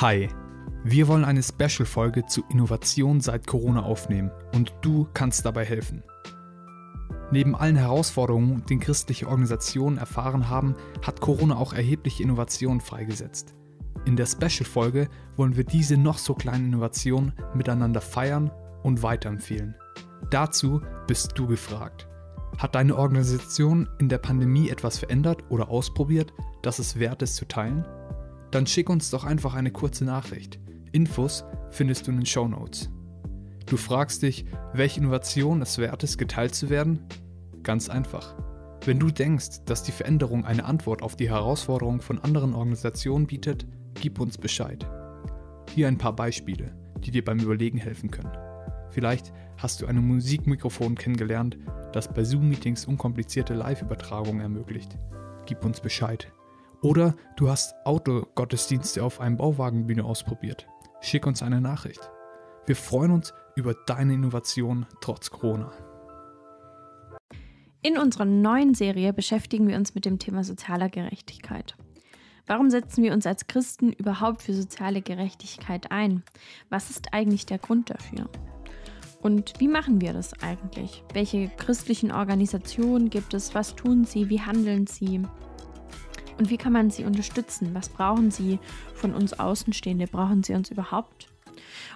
Hi, 0.00 0.30
wir 0.82 1.08
wollen 1.08 1.26
eine 1.26 1.42
Special-Folge 1.42 2.24
zu 2.24 2.42
Innovation 2.48 3.20
seit 3.20 3.46
Corona 3.46 3.82
aufnehmen 3.82 4.30
und 4.54 4.72
du 4.80 5.06
kannst 5.12 5.44
dabei 5.44 5.66
helfen. 5.66 6.02
Neben 7.30 7.54
allen 7.54 7.76
Herausforderungen, 7.76 8.64
die 8.70 8.78
christliche 8.78 9.26
Organisationen 9.28 9.98
erfahren 9.98 10.48
haben, 10.48 10.74
hat 11.04 11.20
Corona 11.20 11.56
auch 11.56 11.74
erhebliche 11.74 12.22
Innovationen 12.22 12.80
freigesetzt. 12.80 13.54
In 14.06 14.16
der 14.16 14.24
Special-Folge 14.24 15.10
wollen 15.36 15.58
wir 15.58 15.64
diese 15.64 15.98
noch 15.98 16.16
so 16.16 16.32
kleinen 16.32 16.68
Innovationen 16.68 17.34
miteinander 17.52 18.00
feiern 18.00 18.50
und 18.82 19.02
weiterempfehlen. 19.02 19.74
Dazu 20.30 20.80
bist 21.08 21.32
du 21.34 21.46
gefragt. 21.46 22.08
Hat 22.56 22.74
deine 22.74 22.96
Organisation 22.96 23.86
in 23.98 24.08
der 24.08 24.16
Pandemie 24.16 24.70
etwas 24.70 24.98
verändert 24.98 25.44
oder 25.50 25.68
ausprobiert, 25.68 26.32
das 26.62 26.78
es 26.78 26.98
wert 26.98 27.20
ist 27.20 27.36
zu 27.36 27.46
teilen? 27.46 27.84
Dann 28.50 28.66
schick 28.66 28.90
uns 28.90 29.10
doch 29.10 29.24
einfach 29.24 29.54
eine 29.54 29.70
kurze 29.70 30.04
Nachricht. 30.04 30.58
Infos 30.92 31.44
findest 31.70 32.06
du 32.06 32.10
in 32.10 32.18
den 32.18 32.26
Show 32.26 32.48
Notes. 32.48 32.90
Du 33.66 33.76
fragst 33.76 34.22
dich, 34.22 34.44
welche 34.72 35.00
Innovation 35.00 35.62
es 35.62 35.78
wert 35.78 36.02
ist, 36.02 36.18
geteilt 36.18 36.54
zu 36.54 36.70
werden? 36.70 37.06
Ganz 37.62 37.88
einfach. 37.88 38.34
Wenn 38.84 38.98
du 38.98 39.10
denkst, 39.10 39.64
dass 39.66 39.82
die 39.82 39.92
Veränderung 39.92 40.44
eine 40.44 40.64
Antwort 40.64 41.02
auf 41.02 41.14
die 41.14 41.28
Herausforderung 41.28 42.00
von 42.00 42.18
anderen 42.18 42.54
Organisationen 42.54 43.26
bietet, 43.26 43.66
gib 43.94 44.18
uns 44.18 44.38
Bescheid. 44.38 44.86
Hier 45.74 45.86
ein 45.86 45.98
paar 45.98 46.16
Beispiele, 46.16 46.74
die 47.04 47.10
dir 47.10 47.24
beim 47.24 47.38
Überlegen 47.38 47.78
helfen 47.78 48.10
können. 48.10 48.32
Vielleicht 48.90 49.32
hast 49.56 49.80
du 49.80 49.86
ein 49.86 49.96
Musikmikrofon 49.98 50.96
kennengelernt, 50.96 51.58
das 51.92 52.12
bei 52.12 52.24
Zoom-Meetings 52.24 52.86
unkomplizierte 52.86 53.54
Live-Übertragungen 53.54 54.40
ermöglicht. 54.40 54.96
Gib 55.46 55.64
uns 55.64 55.80
Bescheid. 55.80 56.32
Oder 56.82 57.14
du 57.36 57.50
hast 57.50 57.74
Autogottesdienste 57.84 59.04
auf 59.04 59.20
einem 59.20 59.36
Bauwagenbühne 59.36 60.04
ausprobiert. 60.04 60.66
Schick 61.00 61.26
uns 61.26 61.42
eine 61.42 61.60
Nachricht. 61.60 62.10
Wir 62.66 62.76
freuen 62.76 63.10
uns 63.10 63.34
über 63.54 63.74
deine 63.86 64.14
Innovation 64.14 64.86
trotz 65.00 65.30
Corona. 65.30 65.72
In 67.82 67.98
unserer 67.98 68.24
neuen 68.24 68.74
Serie 68.74 69.12
beschäftigen 69.12 69.68
wir 69.68 69.76
uns 69.76 69.94
mit 69.94 70.04
dem 70.04 70.18
Thema 70.18 70.44
sozialer 70.44 70.88
Gerechtigkeit. 70.88 71.76
Warum 72.46 72.70
setzen 72.70 73.04
wir 73.04 73.12
uns 73.12 73.26
als 73.26 73.46
Christen 73.46 73.92
überhaupt 73.92 74.42
für 74.42 74.54
soziale 74.54 75.02
Gerechtigkeit 75.02 75.90
ein? 75.90 76.22
Was 76.68 76.90
ist 76.90 77.12
eigentlich 77.12 77.46
der 77.46 77.58
Grund 77.58 77.90
dafür? 77.90 78.28
Und 79.20 79.60
wie 79.60 79.68
machen 79.68 80.00
wir 80.00 80.14
das 80.14 80.32
eigentlich? 80.42 81.04
Welche 81.12 81.48
christlichen 81.58 82.10
Organisationen 82.10 83.10
gibt 83.10 83.34
es? 83.34 83.54
Was 83.54 83.76
tun 83.76 84.04
sie? 84.04 84.30
Wie 84.30 84.40
handeln 84.40 84.86
sie? 84.86 85.22
Und 86.40 86.48
wie 86.48 86.56
kann 86.56 86.72
man 86.72 86.88
sie 86.88 87.04
unterstützen? 87.04 87.74
Was 87.74 87.90
brauchen 87.90 88.30
sie 88.30 88.58
von 88.94 89.12
uns 89.12 89.38
Außenstehende? 89.38 90.06
Brauchen 90.06 90.42
sie 90.42 90.54
uns 90.54 90.70
überhaupt? 90.70 91.28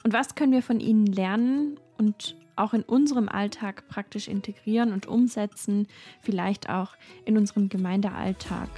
Und 0.03 0.13
was 0.13 0.35
können 0.35 0.53
wir 0.53 0.63
von 0.63 0.81
ihnen 0.81 1.07
lernen 1.07 1.81
und 1.97 2.37
auch 2.55 2.75
in 2.75 2.83
unserem 2.83 3.31
Alltag 3.31 3.89
praktisch 3.89 4.29
integrieren 4.29 4.93
und 4.93 5.07
umsetzen, 5.07 5.87
vielleicht 6.21 6.69
auch 6.69 6.95
in 7.25 7.39
unserem 7.39 7.71
Gemeindealltag 7.71 8.69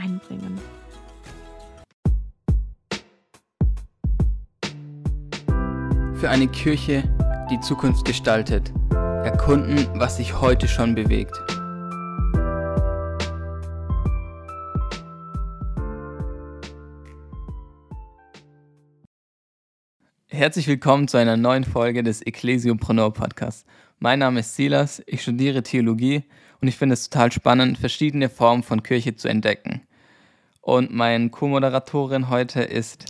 einbringen? 0.00 0.60
Für 6.14 6.30
eine 6.30 6.46
Kirche, 6.46 7.02
die 7.50 7.58
Zukunft 7.58 8.04
gestaltet. 8.04 8.72
Erkunden, 8.92 9.88
was 9.98 10.18
sich 10.18 10.40
heute 10.40 10.68
schon 10.68 10.94
bewegt. 10.94 11.57
Herzlich 20.38 20.68
willkommen 20.68 21.08
zu 21.08 21.16
einer 21.16 21.36
neuen 21.36 21.64
Folge 21.64 22.04
des 22.04 22.22
Ecclesiopreneur 22.22 23.12
Podcasts. 23.12 23.64
Mein 23.98 24.20
Name 24.20 24.38
ist 24.38 24.54
Silas, 24.54 25.02
ich 25.04 25.22
studiere 25.22 25.64
Theologie 25.64 26.22
und 26.60 26.68
ich 26.68 26.76
finde 26.76 26.92
es 26.92 27.10
total 27.10 27.32
spannend, 27.32 27.76
verschiedene 27.76 28.28
Formen 28.28 28.62
von 28.62 28.84
Kirche 28.84 29.16
zu 29.16 29.26
entdecken. 29.26 29.80
Und 30.60 30.94
meine 30.94 31.28
Co-Moderatorin 31.30 32.28
heute 32.28 32.60
ist 32.60 33.06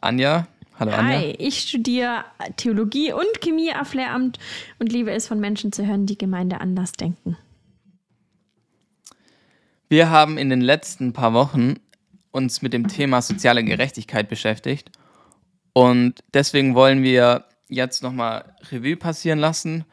Anja. 0.00 0.46
Hallo 0.78 0.92
Anja. 0.92 1.18
Hi, 1.18 1.34
ich 1.40 1.58
studiere 1.62 2.24
Theologie 2.56 3.12
und 3.12 3.40
Chemie 3.40 3.74
auf 3.74 3.92
Lehramt 3.94 4.38
und 4.78 4.92
liebe 4.92 5.10
es, 5.10 5.26
von 5.26 5.40
Menschen 5.40 5.72
zu 5.72 5.84
hören, 5.84 6.06
die 6.06 6.16
Gemeinde 6.16 6.60
anders 6.60 6.92
denken. 6.92 7.36
Wir 9.88 10.10
haben 10.10 10.38
in 10.38 10.48
den 10.48 10.60
letzten 10.60 11.12
paar 11.12 11.34
Wochen 11.34 11.80
uns 12.30 12.62
mit 12.62 12.72
dem 12.72 12.86
Thema 12.86 13.20
soziale 13.20 13.64
Gerechtigkeit 13.64 14.28
beschäftigt 14.28 14.92
und 15.78 16.24
deswegen 16.34 16.74
wollen 16.74 17.04
wir 17.04 17.44
jetzt 17.68 18.02
nochmal 18.02 18.52
Revue 18.72 18.96
passieren 18.96 19.38
lassen 19.38 19.84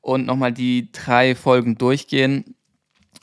und 0.00 0.24
nochmal 0.24 0.50
die 0.50 0.90
drei 0.92 1.34
Folgen 1.34 1.76
durchgehen 1.76 2.54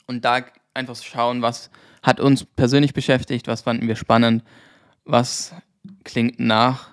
und 0.06 0.24
da 0.24 0.44
einfach 0.74 0.94
schauen, 0.94 1.42
was 1.42 1.70
hat 2.04 2.20
uns 2.20 2.44
persönlich 2.44 2.94
beschäftigt, 2.94 3.48
was 3.48 3.62
fanden 3.62 3.88
wir 3.88 3.96
spannend, 3.96 4.44
was 5.04 5.54
klingt 6.04 6.38
nach 6.38 6.90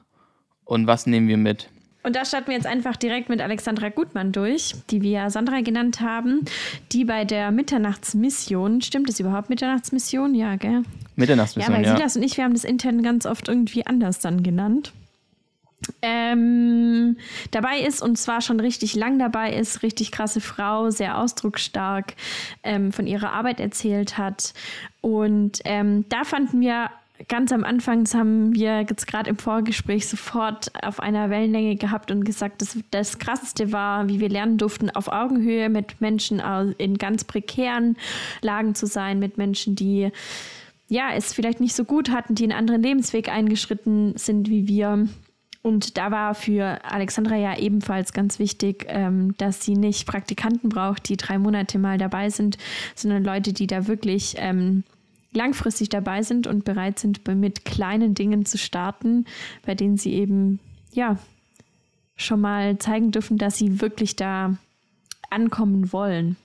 und 0.66 0.88
was 0.88 1.06
nehmen 1.06 1.28
wir 1.28 1.38
mit. 1.38 1.70
Und 2.02 2.16
da 2.16 2.26
starten 2.26 2.48
wir 2.48 2.56
jetzt 2.56 2.66
einfach 2.66 2.96
direkt 2.96 3.30
mit 3.30 3.42
Alexandra 3.42 3.90
Gutmann 3.90 4.32
durch, 4.32 4.74
die 4.90 5.04
wir 5.04 5.30
Sandra 5.30 5.62
genannt 5.62 6.02
haben, 6.02 6.46
die 6.94 7.06
bei 7.06 7.26
der 7.26 7.52
Mitternachtsmission, 7.52 8.82
stimmt 8.82 9.08
es 9.08 9.20
überhaupt, 9.20 9.52
Mitternachtsmission? 9.52 10.34
Ja, 10.34 10.56
gell? 10.56 10.82
Mitternachtsmission, 11.16 11.76
ja. 11.76 11.78
Weil 11.78 11.86
ja. 11.86 11.96
Silas 11.96 12.16
und 12.16 12.24
ich, 12.24 12.38
wir 12.38 12.44
haben 12.44 12.56
das 12.56 12.64
intern 12.64 13.04
ganz 13.04 13.28
oft 13.28 13.48
irgendwie 13.50 13.86
anders 13.86 14.18
dann 14.18 14.42
genannt 14.42 14.94
ähm, 16.02 17.18
dabei 17.52 17.80
ist 17.80 18.02
und 18.02 18.18
zwar 18.18 18.42
schon 18.42 18.60
richtig 18.60 18.96
lang 18.96 19.20
dabei 19.20 19.54
ist, 19.54 19.84
richtig 19.84 20.12
krasse 20.12 20.42
Frau, 20.42 20.90
sehr 20.90 21.18
ausdrucksstark 21.18 22.14
ähm, 22.64 22.92
von 22.92 23.08
ihrer 23.08 23.32
Arbeit 23.34 23.60
erzählt 23.60 24.18
hat. 24.18 24.54
Und 25.02 25.62
ähm, 25.66 26.06
da 26.10 26.24
fanden 26.24 26.62
wir 26.62 26.90
ganz 27.28 27.52
am 27.52 27.64
Anfang, 27.64 28.04
das 28.04 28.14
haben 28.14 28.54
wir 28.54 28.82
jetzt 28.82 29.08
gerade 29.08 29.30
im 29.30 29.38
Vorgespräch 29.38 30.08
sofort 30.08 30.72
auf 30.84 31.00
einer 31.00 31.30
Wellenlänge 31.30 31.76
gehabt 31.76 32.12
und 32.12 32.24
gesagt, 32.24 32.62
dass 32.62 32.78
das 32.92 33.20
Krasseste 33.20 33.72
war, 33.72 34.08
wie 34.08 34.20
wir 34.20 34.30
lernen 34.30 34.58
durften, 34.58 34.90
auf 34.90 35.08
Augenhöhe 35.08 35.70
mit 35.70 36.02
Menschen 36.02 36.42
in 36.78 36.98
ganz 36.98 37.24
prekären 37.24 37.98
Lagen 38.42 38.76
zu 38.76 38.86
sein, 38.86 39.20
mit 39.20 39.38
Menschen, 39.38 39.76
die 39.76 40.12
ja, 40.88 41.14
es 41.16 41.34
vielleicht 41.34 41.62
nicht 41.62 41.74
so 41.74 41.86
gut 41.86 42.12
hatten, 42.12 42.36
die 42.36 42.44
einen 42.44 42.52
anderen 42.52 42.84
Lebensweg 42.84 43.30
eingeschritten 43.30 44.14
sind 44.18 44.50
wie 44.50 44.68
wir 44.68 45.08
und 45.62 45.98
da 45.98 46.10
war 46.10 46.34
für 46.34 46.84
Alexandra 46.84 47.36
ja 47.36 47.58
ebenfalls 47.58 48.14
ganz 48.14 48.40
wichtig, 48.40 48.86
ähm, 48.88 49.36
dass 49.38 49.64
sie 49.64 49.76
nicht 49.76 50.08
Praktikanten 50.08 50.70
braucht, 50.70 51.08
die 51.08 51.18
drei 51.18 51.38
Monate 51.38 51.78
mal 51.78 51.98
dabei 51.98 52.30
sind, 52.30 52.58
sondern 52.96 53.24
Leute, 53.24 53.54
die 53.54 53.68
da 53.68 53.88
wirklich 53.88 54.36
ähm, 54.38 54.84
langfristig 55.34 55.90
dabei 55.90 56.24
sind 56.24 56.48
und 56.48 56.66
bereit 56.66 57.00
sind, 57.00 57.28
mit 57.28 57.64
kleinen 57.64 58.16
Dingen 58.16 58.46
zu 58.46 58.58
starten, 58.58 59.26
bei 59.66 59.76
denen 59.76 59.98
sie 59.98 60.14
eben, 60.14 60.60
ja, 60.92 61.18
schon 62.16 62.42
mal 62.42 62.78
zeigen 62.78 63.12
dürfen, 63.12 63.38
dass 63.38 63.58
sie 63.58 63.82
wirklich 63.82 64.16
da 64.16 64.58
ankommen 65.30 65.94
wollen. 65.94 66.38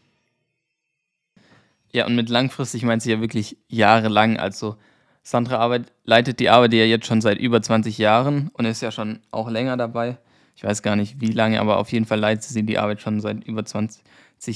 Ja, 1.93 2.07
und 2.07 2.15
mit 2.15 2.29
langfristig 2.29 2.83
meint 2.83 3.03
sie 3.03 3.11
ja 3.11 3.21
wirklich 3.21 3.57
jahrelang. 3.69 4.37
Also 4.39 4.77
Sandra 5.27 5.59
Arbeit, 5.59 5.93
leitet 6.05 6.39
die 6.39 6.51
Arbeit 6.51 6.73
ja 6.73 6.85
jetzt 6.85 7.07
schon 7.07 7.21
seit 7.21 7.39
über 7.39 7.61
20 7.61 7.99
Jahren 7.99 8.49
und 8.53 8.65
ist 8.65 8.81
ja 8.81 8.93
schon 8.93 9.19
auch 9.33 9.51
länger 9.51 9.77
dabei. 9.77 10.19
Ich 10.55 10.63
weiß 10.63 10.83
gar 10.83 10.95
nicht 10.95 11.21
wie 11.21 11.33
lange, 11.33 11.61
aber 11.61 11.79
auf 11.79 11.91
jeden 11.91 12.07
Fall 12.07 12.21
leitet 12.21 12.45
sie 12.45 12.63
die 12.63 12.79
Arbeit 12.79 13.01
schon 13.01 13.21
seit 13.21 13.43
über 13.43 13.65
20 13.65 14.05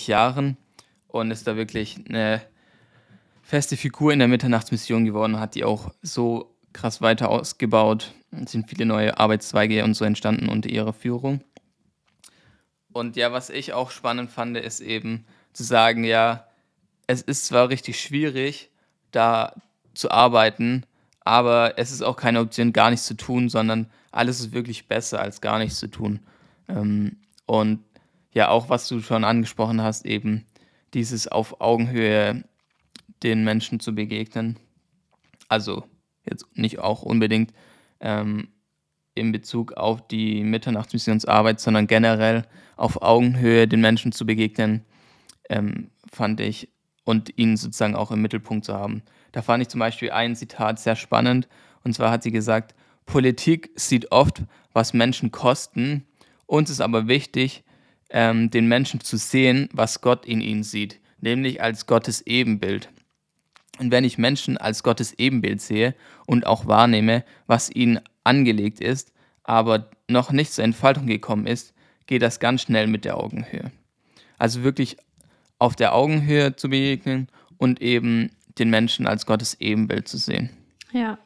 Jahren 0.06 0.56
und 1.08 1.32
ist 1.32 1.48
da 1.48 1.56
wirklich 1.56 1.98
eine 2.08 2.40
feste 3.42 3.76
Figur 3.76 4.12
in 4.12 4.20
der 4.20 4.28
Mitternachtsmission 4.28 5.04
geworden, 5.04 5.40
hat 5.40 5.56
die 5.56 5.64
auch 5.64 5.90
so 6.02 6.54
krass 6.72 7.02
weiter 7.02 7.30
ausgebaut. 7.30 8.14
Es 8.30 8.52
sind 8.52 8.68
viele 8.68 8.86
neue 8.86 9.18
Arbeitszweige 9.18 9.82
und 9.82 9.94
so 9.94 10.04
entstanden 10.04 10.48
unter 10.48 10.70
ihrer 10.70 10.92
Führung. 10.92 11.42
Und 12.92 13.16
ja, 13.16 13.32
was 13.32 13.50
ich 13.50 13.72
auch 13.72 13.90
spannend 13.90 14.30
fand, 14.30 14.56
ist 14.56 14.78
eben 14.78 15.24
zu 15.52 15.64
sagen, 15.64 16.04
ja, 16.04 16.46
es 17.08 17.22
ist 17.22 17.46
zwar 17.46 17.70
richtig 17.70 18.00
schwierig, 18.00 18.70
da 19.10 19.52
zu 19.94 20.10
arbeiten, 20.10 20.84
aber 21.20 21.74
es 21.76 21.92
ist 21.92 22.02
auch 22.02 22.16
keine 22.16 22.40
Option, 22.40 22.72
gar 22.72 22.90
nichts 22.90 23.06
zu 23.06 23.14
tun, 23.14 23.48
sondern 23.48 23.90
alles 24.12 24.40
ist 24.40 24.52
wirklich 24.52 24.88
besser, 24.88 25.20
als 25.20 25.40
gar 25.40 25.58
nichts 25.58 25.78
zu 25.78 25.88
tun. 25.88 26.20
Ähm, 26.68 27.16
und 27.46 27.80
ja, 28.32 28.48
auch 28.48 28.68
was 28.68 28.88
du 28.88 29.00
schon 29.00 29.24
angesprochen 29.24 29.82
hast, 29.82 30.06
eben 30.06 30.46
dieses 30.94 31.28
auf 31.28 31.60
Augenhöhe 31.60 32.44
den 33.22 33.44
Menschen 33.44 33.80
zu 33.80 33.94
begegnen. 33.94 34.58
Also 35.48 35.84
jetzt 36.24 36.46
nicht 36.54 36.78
auch 36.78 37.02
unbedingt 37.02 37.52
ähm, 38.00 38.48
in 39.14 39.32
Bezug 39.32 39.72
auf 39.72 40.06
die 40.06 40.42
Mitternachtsmissionsarbeit, 40.42 41.60
sondern 41.60 41.86
generell 41.86 42.46
auf 42.76 43.02
Augenhöhe 43.02 43.68
den 43.68 43.80
Menschen 43.80 44.12
zu 44.12 44.24
begegnen, 44.24 44.84
ähm, 45.48 45.90
fand 46.10 46.40
ich 46.40 46.72
und 47.04 47.36
ihn 47.36 47.56
sozusagen 47.56 47.96
auch 47.96 48.10
im 48.10 48.22
Mittelpunkt 48.22 48.64
zu 48.64 48.74
haben. 48.74 49.02
Da 49.32 49.42
fand 49.42 49.62
ich 49.62 49.68
zum 49.68 49.80
Beispiel 49.80 50.10
ein 50.10 50.36
Zitat 50.36 50.78
sehr 50.78 50.96
spannend. 50.96 51.48
Und 51.84 51.94
zwar 51.94 52.10
hat 52.10 52.22
sie 52.22 52.32
gesagt, 52.32 52.74
Politik 53.06 53.70
sieht 53.74 54.12
oft, 54.12 54.42
was 54.72 54.92
Menschen 54.92 55.30
kosten. 55.30 56.04
Uns 56.46 56.70
ist 56.70 56.80
aber 56.80 57.08
wichtig, 57.08 57.64
ähm, 58.10 58.50
den 58.50 58.66
Menschen 58.66 59.00
zu 59.00 59.16
sehen, 59.16 59.68
was 59.72 60.00
Gott 60.00 60.26
in 60.26 60.40
ihnen 60.40 60.62
sieht, 60.62 61.00
nämlich 61.20 61.62
als 61.62 61.86
Gottes 61.86 62.22
Ebenbild. 62.26 62.90
Und 63.78 63.90
wenn 63.90 64.04
ich 64.04 64.18
Menschen 64.18 64.58
als 64.58 64.82
Gottes 64.82 65.14
Ebenbild 65.18 65.60
sehe 65.60 65.94
und 66.26 66.46
auch 66.46 66.66
wahrnehme, 66.66 67.24
was 67.46 67.70
ihnen 67.70 68.00
angelegt 68.24 68.80
ist, 68.80 69.12
aber 69.42 69.90
noch 70.08 70.32
nicht 70.32 70.52
zur 70.52 70.64
Entfaltung 70.64 71.06
gekommen 71.06 71.46
ist, 71.46 71.72
geht 72.06 72.22
das 72.22 72.40
ganz 72.40 72.62
schnell 72.62 72.88
mit 72.88 73.04
der 73.04 73.16
Augenhöhe. 73.16 73.70
Also 74.38 74.62
wirklich 74.62 74.96
auf 75.58 75.76
der 75.76 75.94
Augenhöhe 75.94 76.56
zu 76.56 76.68
begegnen 76.68 77.28
und 77.56 77.80
eben 77.80 78.30
den 78.60 78.70
Menschen 78.70 79.06
als 79.06 79.26
Gottes 79.26 79.60
Ebenbild 79.60 80.06
zu 80.06 80.18
sehen. 80.18 80.50
Ja. 80.92 81.18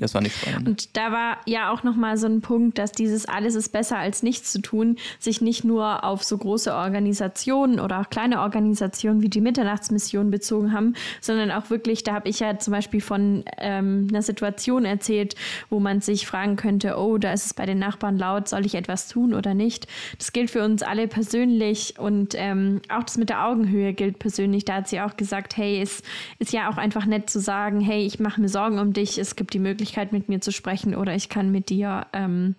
Das 0.00 0.14
war 0.14 0.22
nicht 0.22 0.36
spannend. 0.36 0.66
Und 0.66 0.96
da 0.96 1.12
war 1.12 1.38
ja 1.46 1.70
auch 1.70 1.82
nochmal 1.82 2.16
so 2.16 2.26
ein 2.26 2.40
Punkt, 2.40 2.78
dass 2.78 2.92
dieses 2.92 3.26
alles 3.26 3.54
ist 3.54 3.68
besser 3.68 3.98
als 3.98 4.22
nichts 4.22 4.50
zu 4.50 4.60
tun, 4.62 4.96
sich 5.18 5.42
nicht 5.42 5.62
nur 5.62 6.04
auf 6.04 6.24
so 6.24 6.38
große 6.38 6.74
Organisationen 6.74 7.78
oder 7.78 8.00
auch 8.00 8.08
kleine 8.08 8.40
Organisationen 8.40 9.20
wie 9.20 9.28
die 9.28 9.42
Mitternachtsmission 9.42 10.30
bezogen 10.30 10.72
haben, 10.72 10.94
sondern 11.20 11.50
auch 11.50 11.68
wirklich, 11.68 12.02
da 12.02 12.14
habe 12.14 12.30
ich 12.30 12.40
ja 12.40 12.58
zum 12.58 12.72
Beispiel 12.72 13.02
von 13.02 13.44
ähm, 13.58 14.08
einer 14.08 14.22
Situation 14.22 14.86
erzählt, 14.86 15.34
wo 15.68 15.80
man 15.80 16.00
sich 16.00 16.26
fragen 16.26 16.56
könnte, 16.56 16.96
oh, 16.96 17.18
da 17.18 17.32
ist 17.34 17.44
es 17.44 17.54
bei 17.54 17.66
den 17.66 17.78
Nachbarn 17.78 18.16
laut, 18.16 18.48
soll 18.48 18.64
ich 18.64 18.74
etwas 18.74 19.08
tun 19.08 19.34
oder 19.34 19.52
nicht? 19.52 19.86
Das 20.16 20.32
gilt 20.32 20.50
für 20.50 20.64
uns 20.64 20.82
alle 20.82 21.08
persönlich 21.08 21.94
und 21.98 22.34
ähm, 22.36 22.80
auch 22.88 23.02
das 23.02 23.18
mit 23.18 23.28
der 23.28 23.44
Augenhöhe 23.46 23.92
gilt 23.92 24.18
persönlich. 24.18 24.64
Da 24.64 24.76
hat 24.76 24.88
sie 24.88 25.00
auch 25.00 25.18
gesagt, 25.18 25.58
hey, 25.58 25.82
es 25.82 26.02
ist 26.38 26.54
ja 26.54 26.70
auch 26.70 26.78
einfach 26.78 27.04
nett 27.04 27.28
zu 27.28 27.38
sagen, 27.38 27.80
hey, 27.80 28.06
ich 28.06 28.18
mache 28.18 28.40
mir 28.40 28.48
Sorgen 28.48 28.78
um 28.78 28.94
dich, 28.94 29.18
es 29.18 29.36
gibt 29.36 29.52
die 29.52 29.58
Möglichkeit, 29.58 29.89
Möglichkeit, 29.90 30.12
mit 30.12 30.28
mir 30.28 30.40
zu 30.40 30.52
sprechen 30.52 30.94
oder 30.94 31.14
ich 31.14 31.28
kann 31.28 31.50
mit 31.50 31.68
dir 31.68 32.06
ähm, 32.12 32.54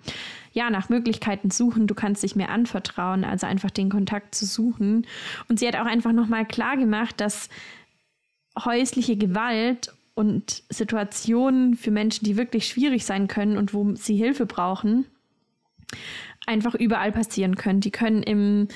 ja 0.51 0.69
nach 0.69 0.89
Möglichkeiten 0.89 1.49
suchen. 1.49 1.87
Du 1.87 1.95
kannst 1.95 2.23
dich 2.23 2.35
mir 2.35 2.49
anvertrauen, 2.49 3.23
also 3.23 3.47
einfach 3.47 3.71
den 3.71 3.89
Kontakt 3.89 4.35
zu 4.35 4.45
suchen. 4.45 5.07
Und 5.47 5.59
sie 5.59 5.67
hat 5.67 5.75
auch 5.75 5.85
einfach 5.85 6.11
nochmal 6.11 6.45
klar 6.45 6.75
gemacht, 6.75 7.21
dass 7.21 7.49
häusliche 8.65 9.15
Gewalt 9.15 9.93
und 10.13 10.63
Situationen 10.69 11.75
für 11.75 11.91
Menschen, 11.91 12.25
die 12.25 12.35
wirklich 12.35 12.67
schwierig 12.67 13.05
sein 13.05 13.27
können 13.27 13.57
und 13.57 13.73
wo 13.73 13.95
sie 13.95 14.17
Hilfe 14.17 14.45
brauchen, 14.45 15.05
einfach 16.47 16.73
überall 16.73 17.11
passieren 17.11 17.55
können. 17.55 17.81
Die 17.81 17.91
können 17.91 18.23
im 18.23 18.67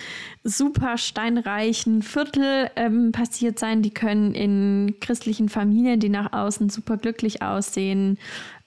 super 0.44 0.98
steinreichen 0.98 2.02
Viertel 2.04 2.70
ähm, 2.76 3.12
passiert 3.12 3.58
sein, 3.58 3.82
die 3.82 3.94
können 3.94 4.34
in 4.34 4.96
christlichen 5.00 5.50
Familien, 5.50 6.00
die 6.00 6.10
nach 6.10 6.32
außen 6.32 6.70
super 6.70 6.98
glücklich 6.98 7.42
aussehen, 7.42 8.18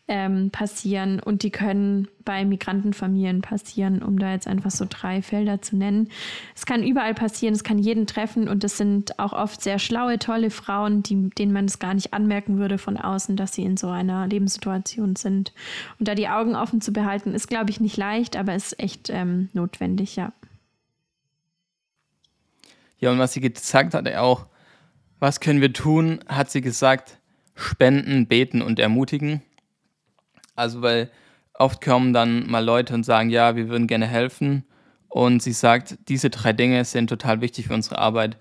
ähm, 0.08 0.50
passieren 0.50 1.20
und 1.20 1.42
die 1.42 1.50
können 1.50 2.08
bei 2.24 2.44
Migrantenfamilien 2.44 3.42
passieren, 3.42 4.02
um 4.02 4.18
da 4.18 4.32
jetzt 4.32 4.46
einfach 4.46 4.70
so 4.70 4.86
drei 4.88 5.22
Felder 5.22 5.60
zu 5.62 5.76
nennen. 5.76 6.08
Es 6.56 6.66
kann 6.66 6.82
überall 6.82 7.14
passieren, 7.14 7.54
es 7.54 7.62
kann 7.62 7.78
jeden 7.78 8.06
treffen 8.06 8.48
und 8.48 8.64
es 8.64 8.78
sind 8.78 9.18
auch 9.18 9.32
oft 9.32 9.62
sehr 9.62 9.78
schlaue, 9.78 10.18
tolle 10.18 10.50
Frauen, 10.50 11.02
die, 11.02 11.30
denen 11.30 11.52
man 11.52 11.66
es 11.66 11.78
gar 11.78 11.94
nicht 11.94 12.14
anmerken 12.14 12.58
würde 12.58 12.78
von 12.78 12.96
außen, 12.96 13.36
dass 13.36 13.54
sie 13.54 13.62
in 13.62 13.76
so 13.76 13.88
einer 13.88 14.26
Lebenssituation 14.26 15.14
sind. 15.16 15.52
Und 15.98 16.08
da 16.08 16.14
die 16.14 16.28
Augen 16.28 16.56
offen 16.56 16.80
zu 16.80 16.92
behalten, 16.92 17.34
ist, 17.34 17.48
glaube 17.48 17.70
ich, 17.70 17.80
nicht 17.80 17.96
leicht, 17.96 18.36
aber 18.36 18.54
ist 18.54 18.80
echt 18.80 19.10
ähm, 19.10 19.50
notwendig, 19.52 20.16
ja. 20.16 20.32
Ja, 22.98 23.12
und 23.12 23.18
was 23.18 23.32
sie 23.34 23.40
gesagt 23.40 23.94
hat, 23.94 24.12
auch, 24.14 24.46
was 25.20 25.40
können 25.40 25.60
wir 25.60 25.72
tun, 25.72 26.20
hat 26.26 26.50
sie 26.50 26.60
gesagt, 26.60 27.18
spenden, 27.54 28.26
beten 28.26 28.62
und 28.62 28.78
ermutigen. 28.78 29.42
Also, 30.58 30.82
weil 30.82 31.10
oft 31.54 31.80
kommen 31.80 32.12
dann 32.12 32.50
mal 32.50 32.64
Leute 32.64 32.92
und 32.92 33.04
sagen, 33.04 33.30
ja, 33.30 33.54
wir 33.54 33.68
würden 33.68 33.86
gerne 33.86 34.06
helfen. 34.06 34.64
Und 35.08 35.40
sie 35.42 35.52
sagt, 35.52 35.98
diese 36.08 36.30
drei 36.30 36.52
Dinge 36.52 36.84
sind 36.84 37.08
total 37.08 37.40
wichtig 37.40 37.68
für 37.68 37.74
unsere 37.74 37.98
Arbeit. 37.98 38.36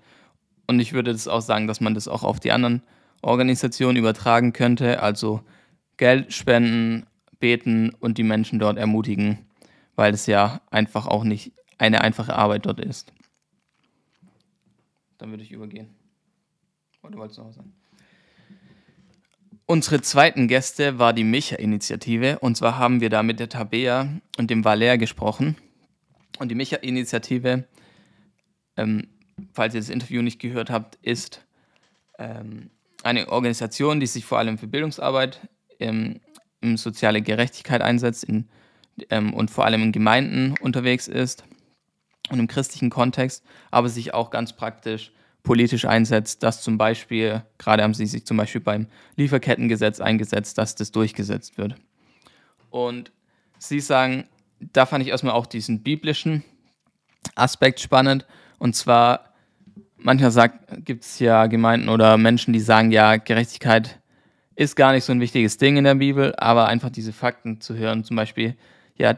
Und 0.66 0.80
ich 0.80 0.92
würde 0.92 1.12
das 1.12 1.28
auch 1.28 1.40
sagen, 1.40 1.68
dass 1.68 1.80
man 1.80 1.94
das 1.94 2.08
auch 2.08 2.24
auf 2.24 2.40
die 2.40 2.52
anderen 2.52 2.82
Organisationen 3.22 3.96
übertragen 3.96 4.52
könnte. 4.52 5.00
Also 5.00 5.42
Geld 5.96 6.32
spenden, 6.32 7.06
beten 7.38 7.90
und 8.00 8.18
die 8.18 8.24
Menschen 8.24 8.58
dort 8.58 8.78
ermutigen, 8.78 9.38
weil 9.94 10.12
es 10.12 10.26
ja 10.26 10.60
einfach 10.70 11.06
auch 11.06 11.22
nicht 11.22 11.52
eine 11.78 12.00
einfache 12.00 12.34
Arbeit 12.34 12.66
dort 12.66 12.80
ist. 12.80 13.12
Dann 15.18 15.30
würde 15.30 15.44
ich 15.44 15.52
übergehen. 15.52 15.94
Oder 17.02 17.16
wolltest 17.16 17.38
du 17.38 17.42
noch 17.42 17.48
was 17.48 17.56
sagen? 17.56 17.72
Unsere 19.70 20.00
zweiten 20.00 20.48
Gäste 20.48 20.98
war 20.98 21.12
die 21.12 21.24
Micha-Initiative. 21.24 22.38
Und 22.38 22.56
zwar 22.56 22.78
haben 22.78 23.02
wir 23.02 23.10
da 23.10 23.22
mit 23.22 23.38
der 23.38 23.50
Tabea 23.50 24.08
und 24.38 24.48
dem 24.48 24.64
Valer 24.64 24.96
gesprochen. 24.96 25.56
Und 26.38 26.48
die 26.48 26.54
Micha-Initiative, 26.54 27.64
ähm, 28.78 29.08
falls 29.52 29.74
ihr 29.74 29.80
das 29.82 29.90
Interview 29.90 30.22
nicht 30.22 30.38
gehört 30.38 30.70
habt, 30.70 30.94
ist 31.02 31.44
ähm, 32.18 32.70
eine 33.02 33.28
Organisation, 33.28 34.00
die 34.00 34.06
sich 34.06 34.24
vor 34.24 34.38
allem 34.38 34.56
für 34.56 34.68
Bildungsarbeit, 34.68 35.46
ähm, 35.80 36.20
in 36.62 36.78
soziale 36.78 37.20
Gerechtigkeit 37.20 37.82
einsetzt 37.82 38.24
in, 38.24 38.48
ähm, 39.10 39.34
und 39.34 39.50
vor 39.50 39.66
allem 39.66 39.82
in 39.82 39.92
Gemeinden 39.92 40.54
unterwegs 40.62 41.08
ist 41.08 41.44
und 42.30 42.38
im 42.38 42.48
christlichen 42.48 42.88
Kontext, 42.88 43.44
aber 43.70 43.90
sich 43.90 44.14
auch 44.14 44.30
ganz 44.30 44.54
praktisch 44.54 45.12
politisch 45.48 45.86
einsetzt, 45.86 46.42
dass 46.42 46.60
zum 46.60 46.76
Beispiel, 46.76 47.42
gerade 47.56 47.82
haben 47.82 47.94
sie 47.94 48.04
sich 48.04 48.26
zum 48.26 48.36
Beispiel 48.36 48.60
beim 48.60 48.86
Lieferkettengesetz 49.16 49.98
eingesetzt, 49.98 50.58
dass 50.58 50.74
das 50.74 50.92
durchgesetzt 50.92 51.56
wird. 51.56 51.74
Und 52.68 53.12
sie 53.58 53.80
sagen, 53.80 54.28
da 54.60 54.84
fand 54.84 55.02
ich 55.02 55.08
erstmal 55.08 55.32
auch 55.32 55.46
diesen 55.46 55.82
biblischen 55.82 56.44
Aspekt 57.34 57.80
spannend. 57.80 58.26
Und 58.58 58.76
zwar, 58.76 59.32
manchmal 59.96 60.52
gibt 60.84 61.04
es 61.04 61.18
ja 61.18 61.46
Gemeinden 61.46 61.88
oder 61.88 62.18
Menschen, 62.18 62.52
die 62.52 62.60
sagen, 62.60 62.90
ja, 62.92 63.16
Gerechtigkeit 63.16 64.00
ist 64.54 64.76
gar 64.76 64.92
nicht 64.92 65.04
so 65.04 65.12
ein 65.12 65.20
wichtiges 65.20 65.56
Ding 65.56 65.78
in 65.78 65.84
der 65.84 65.94
Bibel, 65.94 66.34
aber 66.36 66.66
einfach 66.66 66.90
diese 66.90 67.14
Fakten 67.14 67.62
zu 67.62 67.74
hören, 67.74 68.04
zum 68.04 68.16
Beispiel, 68.16 68.54
ja, 68.96 69.16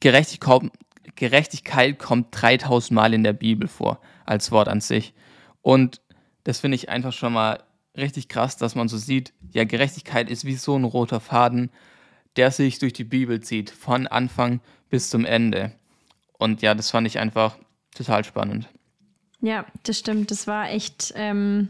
Gerechtigkeit, 0.00 0.70
Gerechtigkeit 1.16 1.98
kommt 1.98 2.28
3000 2.30 2.92
Mal 2.92 3.12
in 3.12 3.24
der 3.24 3.34
Bibel 3.34 3.68
vor, 3.68 4.00
als 4.24 4.50
Wort 4.50 4.68
an 4.68 4.80
sich. 4.80 5.12
Und 5.64 6.02
das 6.44 6.60
finde 6.60 6.74
ich 6.74 6.90
einfach 6.90 7.14
schon 7.14 7.32
mal 7.32 7.64
richtig 7.96 8.28
krass, 8.28 8.58
dass 8.58 8.74
man 8.74 8.88
so 8.88 8.98
sieht, 8.98 9.32
ja, 9.50 9.64
Gerechtigkeit 9.64 10.28
ist 10.28 10.44
wie 10.44 10.56
so 10.56 10.76
ein 10.76 10.84
roter 10.84 11.20
Faden, 11.20 11.70
der 12.36 12.50
sich 12.50 12.78
durch 12.80 12.92
die 12.92 13.04
Bibel 13.04 13.40
zieht, 13.40 13.70
von 13.70 14.06
Anfang 14.06 14.60
bis 14.90 15.08
zum 15.08 15.24
Ende. 15.24 15.72
Und 16.34 16.60
ja, 16.60 16.74
das 16.74 16.90
fand 16.90 17.06
ich 17.06 17.18
einfach 17.18 17.56
total 17.96 18.24
spannend. 18.24 18.68
Ja, 19.44 19.66
das 19.82 19.98
stimmt. 19.98 20.30
Das 20.30 20.46
war 20.46 20.70
echt 20.70 21.12
ähm, 21.16 21.68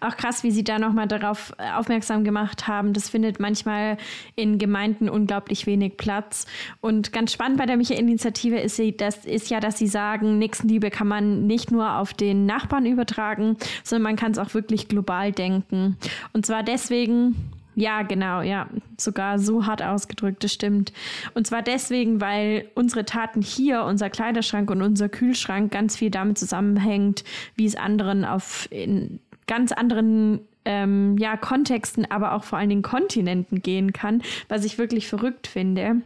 auch 0.00 0.16
krass, 0.16 0.44
wie 0.44 0.52
Sie 0.52 0.62
da 0.62 0.78
nochmal 0.78 1.08
darauf 1.08 1.52
äh, 1.58 1.72
aufmerksam 1.72 2.22
gemacht 2.22 2.68
haben. 2.68 2.92
Das 2.92 3.08
findet 3.08 3.40
manchmal 3.40 3.96
in 4.36 4.58
Gemeinden 4.58 5.08
unglaublich 5.08 5.66
wenig 5.66 5.96
Platz. 5.96 6.46
Und 6.80 7.12
ganz 7.12 7.32
spannend 7.32 7.58
bei 7.58 7.66
der 7.66 7.76
Micha-Initiative 7.76 8.60
ist, 8.60 8.80
das 8.98 9.24
ist 9.24 9.50
ja, 9.50 9.58
dass 9.58 9.78
Sie 9.78 9.88
sagen, 9.88 10.38
Nächstenliebe 10.38 10.90
kann 10.90 11.08
man 11.08 11.48
nicht 11.48 11.72
nur 11.72 11.96
auf 11.96 12.14
den 12.14 12.46
Nachbarn 12.46 12.86
übertragen, 12.86 13.56
sondern 13.82 14.04
man 14.04 14.16
kann 14.16 14.30
es 14.30 14.38
auch 14.38 14.54
wirklich 14.54 14.86
global 14.86 15.32
denken. 15.32 15.96
Und 16.32 16.46
zwar 16.46 16.62
deswegen, 16.62 17.34
ja, 17.78 18.02
genau, 18.02 18.42
ja. 18.42 18.68
Sogar 18.96 19.38
so 19.38 19.64
hart 19.64 19.82
ausgedrückt, 19.84 20.42
das 20.42 20.52
stimmt. 20.52 20.92
Und 21.34 21.46
zwar 21.46 21.62
deswegen, 21.62 22.20
weil 22.20 22.68
unsere 22.74 23.04
Taten 23.04 23.40
hier, 23.40 23.84
unser 23.84 24.10
Kleiderschrank 24.10 24.68
und 24.68 24.82
unser 24.82 25.08
Kühlschrank 25.08 25.70
ganz 25.70 25.96
viel 25.96 26.10
damit 26.10 26.38
zusammenhängt, 26.38 27.22
wie 27.54 27.66
es 27.66 27.76
anderen 27.76 28.24
auf 28.24 28.66
in 28.72 29.20
ganz 29.46 29.70
anderen 29.70 30.40
ähm, 30.64 31.16
ja, 31.18 31.36
Kontexten, 31.36 32.10
aber 32.10 32.32
auch 32.32 32.42
vor 32.42 32.58
allen 32.58 32.68
Dingen 32.68 32.82
Kontinenten 32.82 33.62
gehen 33.62 33.92
kann, 33.92 34.22
was 34.48 34.64
ich 34.64 34.76
wirklich 34.76 35.06
verrückt 35.06 35.46
finde 35.46 36.02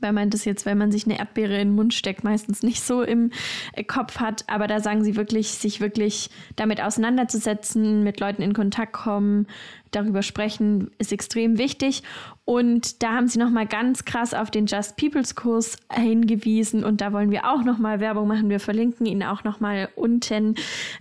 weil 0.00 0.12
man 0.12 0.30
das 0.30 0.44
jetzt, 0.44 0.66
wenn 0.66 0.78
man 0.78 0.92
sich 0.92 1.06
eine 1.06 1.18
Erdbeere 1.18 1.54
in 1.54 1.68
den 1.68 1.74
Mund 1.74 1.94
steckt, 1.94 2.24
meistens 2.24 2.62
nicht 2.62 2.82
so 2.82 3.02
im 3.02 3.30
äh, 3.72 3.84
Kopf 3.84 4.18
hat. 4.18 4.44
Aber 4.46 4.66
da 4.66 4.80
sagen 4.80 5.04
sie 5.04 5.16
wirklich, 5.16 5.50
sich 5.50 5.80
wirklich 5.80 6.30
damit 6.56 6.82
auseinanderzusetzen, 6.82 8.04
mit 8.04 8.20
Leuten 8.20 8.42
in 8.42 8.52
Kontakt 8.52 8.92
kommen, 8.92 9.46
darüber 9.90 10.22
sprechen, 10.22 10.90
ist 10.98 11.12
extrem 11.12 11.58
wichtig. 11.58 12.02
Und 12.44 13.02
da 13.02 13.14
haben 13.14 13.28
sie 13.28 13.38
nochmal 13.38 13.66
ganz 13.66 14.04
krass 14.04 14.34
auf 14.34 14.50
den 14.50 14.66
Just 14.66 14.96
Peoples 14.96 15.34
Kurs 15.34 15.76
hingewiesen. 15.92 16.84
Und 16.84 17.00
da 17.00 17.12
wollen 17.12 17.30
wir 17.30 17.50
auch 17.50 17.64
nochmal 17.64 18.00
Werbung 18.00 18.28
machen. 18.28 18.50
Wir 18.50 18.60
verlinken 18.60 19.06
ihn 19.06 19.22
auch 19.22 19.44
nochmal 19.44 19.88
unten. 19.96 20.54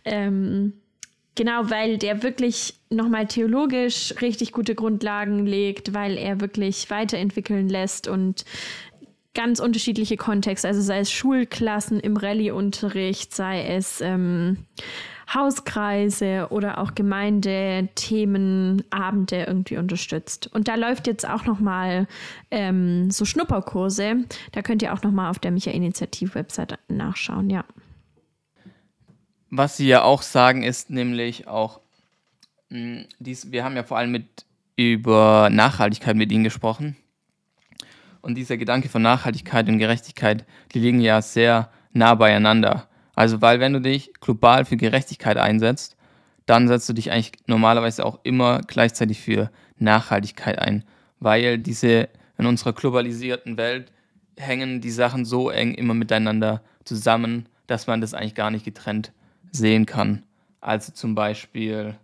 Ähm, 0.06 0.74
Genau, 1.38 1.70
weil 1.70 2.00
der 2.00 2.24
wirklich 2.24 2.74
nochmal 2.89 3.27
theologisch 3.27 4.15
richtig 4.22 4.51
gute 4.51 4.74
Grundlagen 4.74 5.46
legt, 5.46 5.94
weil 5.94 6.17
er 6.17 6.41
wirklich 6.41 6.89
weiterentwickeln 6.89 7.70
lässt 7.70 8.08
und 8.08 8.44
ganz 9.36 9.60
unterschiedliche 9.60 10.17
Kontexte, 10.17 10.67
also 10.67 10.82
sei 10.82 10.98
es 10.98 11.12
Schulklassen 11.12 12.00
im 12.00 12.17
Rallye-Unterricht, 12.17 13.36
sei 13.36 13.67
es 13.67 14.01
ähm, 14.01 14.65
Hauskreise 15.32 16.48
oder 16.50 16.79
auch 16.79 16.96
Gemeindethemen, 16.96 18.84
Abende 18.89 19.44
irgendwie 19.44 19.77
unterstützt. 19.77 20.50
Und 20.51 20.67
da 20.67 20.74
läuft 20.74 21.06
jetzt 21.06 21.29
auch 21.29 21.46
nochmal 21.46 22.08
ähm, 22.50 23.12
so 23.12 23.25
Schnupperkurse. 23.25 24.25
Da 24.53 24.63
könnt 24.63 24.82
ihr 24.82 24.91
auch 24.91 25.03
nochmal 25.03 25.29
auf 25.29 25.38
der 25.38 25.51
Micha-Initiativ-Website 25.51 26.79
nachschauen, 26.88 27.51
ja. 27.51 27.63
Was 29.50 29.77
sie 29.77 29.88
ja 29.88 30.04
auch 30.04 30.22
sagen, 30.22 30.63
ist 30.63 30.89
nämlich 30.89 31.48
auch, 31.48 31.80
mh, 32.70 32.80
hm, 32.80 33.06
dies, 33.20 33.51
wir 33.51 33.63
haben 33.63 33.75
ja 33.75 33.84
vor 33.84 33.98
allem 33.98 34.12
mit 34.12 34.46
über 34.75 35.50
Nachhaltigkeit 35.51 36.16
mit 36.16 36.32
ihnen 36.32 36.44
gesprochen. 36.44 36.96
Und 38.22 38.36
dieser 38.36 38.58
Gedanke 38.58 38.89
von 38.89 39.01
Nachhaltigkeit 39.01 39.68
und 39.70 39.80
Gerechtigkeit, 39.80 40.46
die 40.74 40.80
liegen 40.80 41.00
ja 41.00 41.22
sehr 41.22 41.72
nah 41.94 42.13
beieinander. 42.16 42.88
Also, 43.16 43.42
weil 43.42 43.60
wenn 43.60 43.74
du 43.74 43.82
dich 43.82 44.13
global 44.20 44.66
für 44.66 44.77
Gerechtigkeit 44.77 45.38
einsetzt, 45.38 45.96
dann 46.46 46.68
setzt 46.68 46.88
du 46.89 46.94
dich 46.94 47.12
eigentlich 47.12 47.32
normalerweise 47.48 48.06
auch 48.06 48.20
immer 48.24 48.62
gleichzeitig 48.62 49.22
für 49.22 49.50
Nachhaltigkeit 49.80 50.60
ein, 50.60 50.84
weil 51.20 51.58
diese 51.58 52.10
in 52.38 52.46
unserer 52.46 52.74
globalisierten 52.74 53.58
Welt 53.58 53.92
hängen 54.38 54.82
die 54.82 54.92
Sachen 54.92 55.25
so 55.25 55.50
eng 55.50 55.74
immer 55.74 55.94
miteinander 55.94 56.62
zusammen, 56.84 57.50
dass 57.66 57.88
man 57.88 58.01
das 58.01 58.13
eigentlich 58.13 58.36
gar 58.36 58.51
nicht 58.51 58.66
getrennt 58.66 59.12
sehen 59.51 59.86
kann. 59.86 60.24
Also 60.62 60.92
zum 60.92 61.16
Beispiel, 61.16 61.96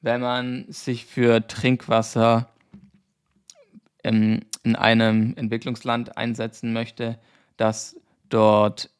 wenn 0.00 0.20
man 0.20 0.66
sich 0.68 1.06
für 1.06 1.46
Trinkwasser 1.46 2.48
in, 4.02 4.44
in 4.62 4.76
einem 4.76 5.34
Entwicklungsland 5.36 6.16
einsetzen 6.16 6.72
möchte, 6.72 7.18
dass 7.56 7.96
dort 8.28 8.90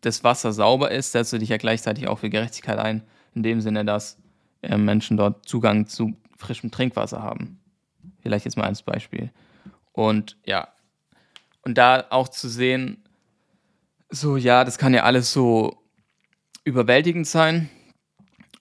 das 0.00 0.24
Wasser 0.24 0.52
sauber 0.52 0.90
ist, 0.90 1.12
setzt 1.12 1.32
du 1.32 1.38
dich 1.38 1.48
ja 1.48 1.56
gleichzeitig 1.56 2.08
auch 2.08 2.18
für 2.18 2.30
Gerechtigkeit 2.30 2.78
ein, 2.78 3.02
in 3.34 3.42
dem 3.42 3.60
Sinne, 3.60 3.84
dass 3.84 4.18
äh, 4.62 4.76
Menschen 4.76 5.16
dort 5.16 5.48
Zugang 5.48 5.86
zu 5.86 6.14
frischem 6.36 6.70
Trinkwasser 6.70 7.22
haben. 7.22 7.58
Vielleicht 8.20 8.44
jetzt 8.44 8.56
mal 8.56 8.64
als 8.66 8.82
Beispiel. 8.82 9.30
Und 9.92 10.36
ja, 10.44 10.68
und 11.62 11.78
da 11.78 12.04
auch 12.10 12.28
zu 12.28 12.48
sehen, 12.48 13.02
so 14.10 14.36
ja, 14.36 14.64
das 14.64 14.78
kann 14.78 14.94
ja 14.94 15.02
alles 15.02 15.32
so 15.32 15.83
überwältigend 16.64 17.26
sein. 17.26 17.68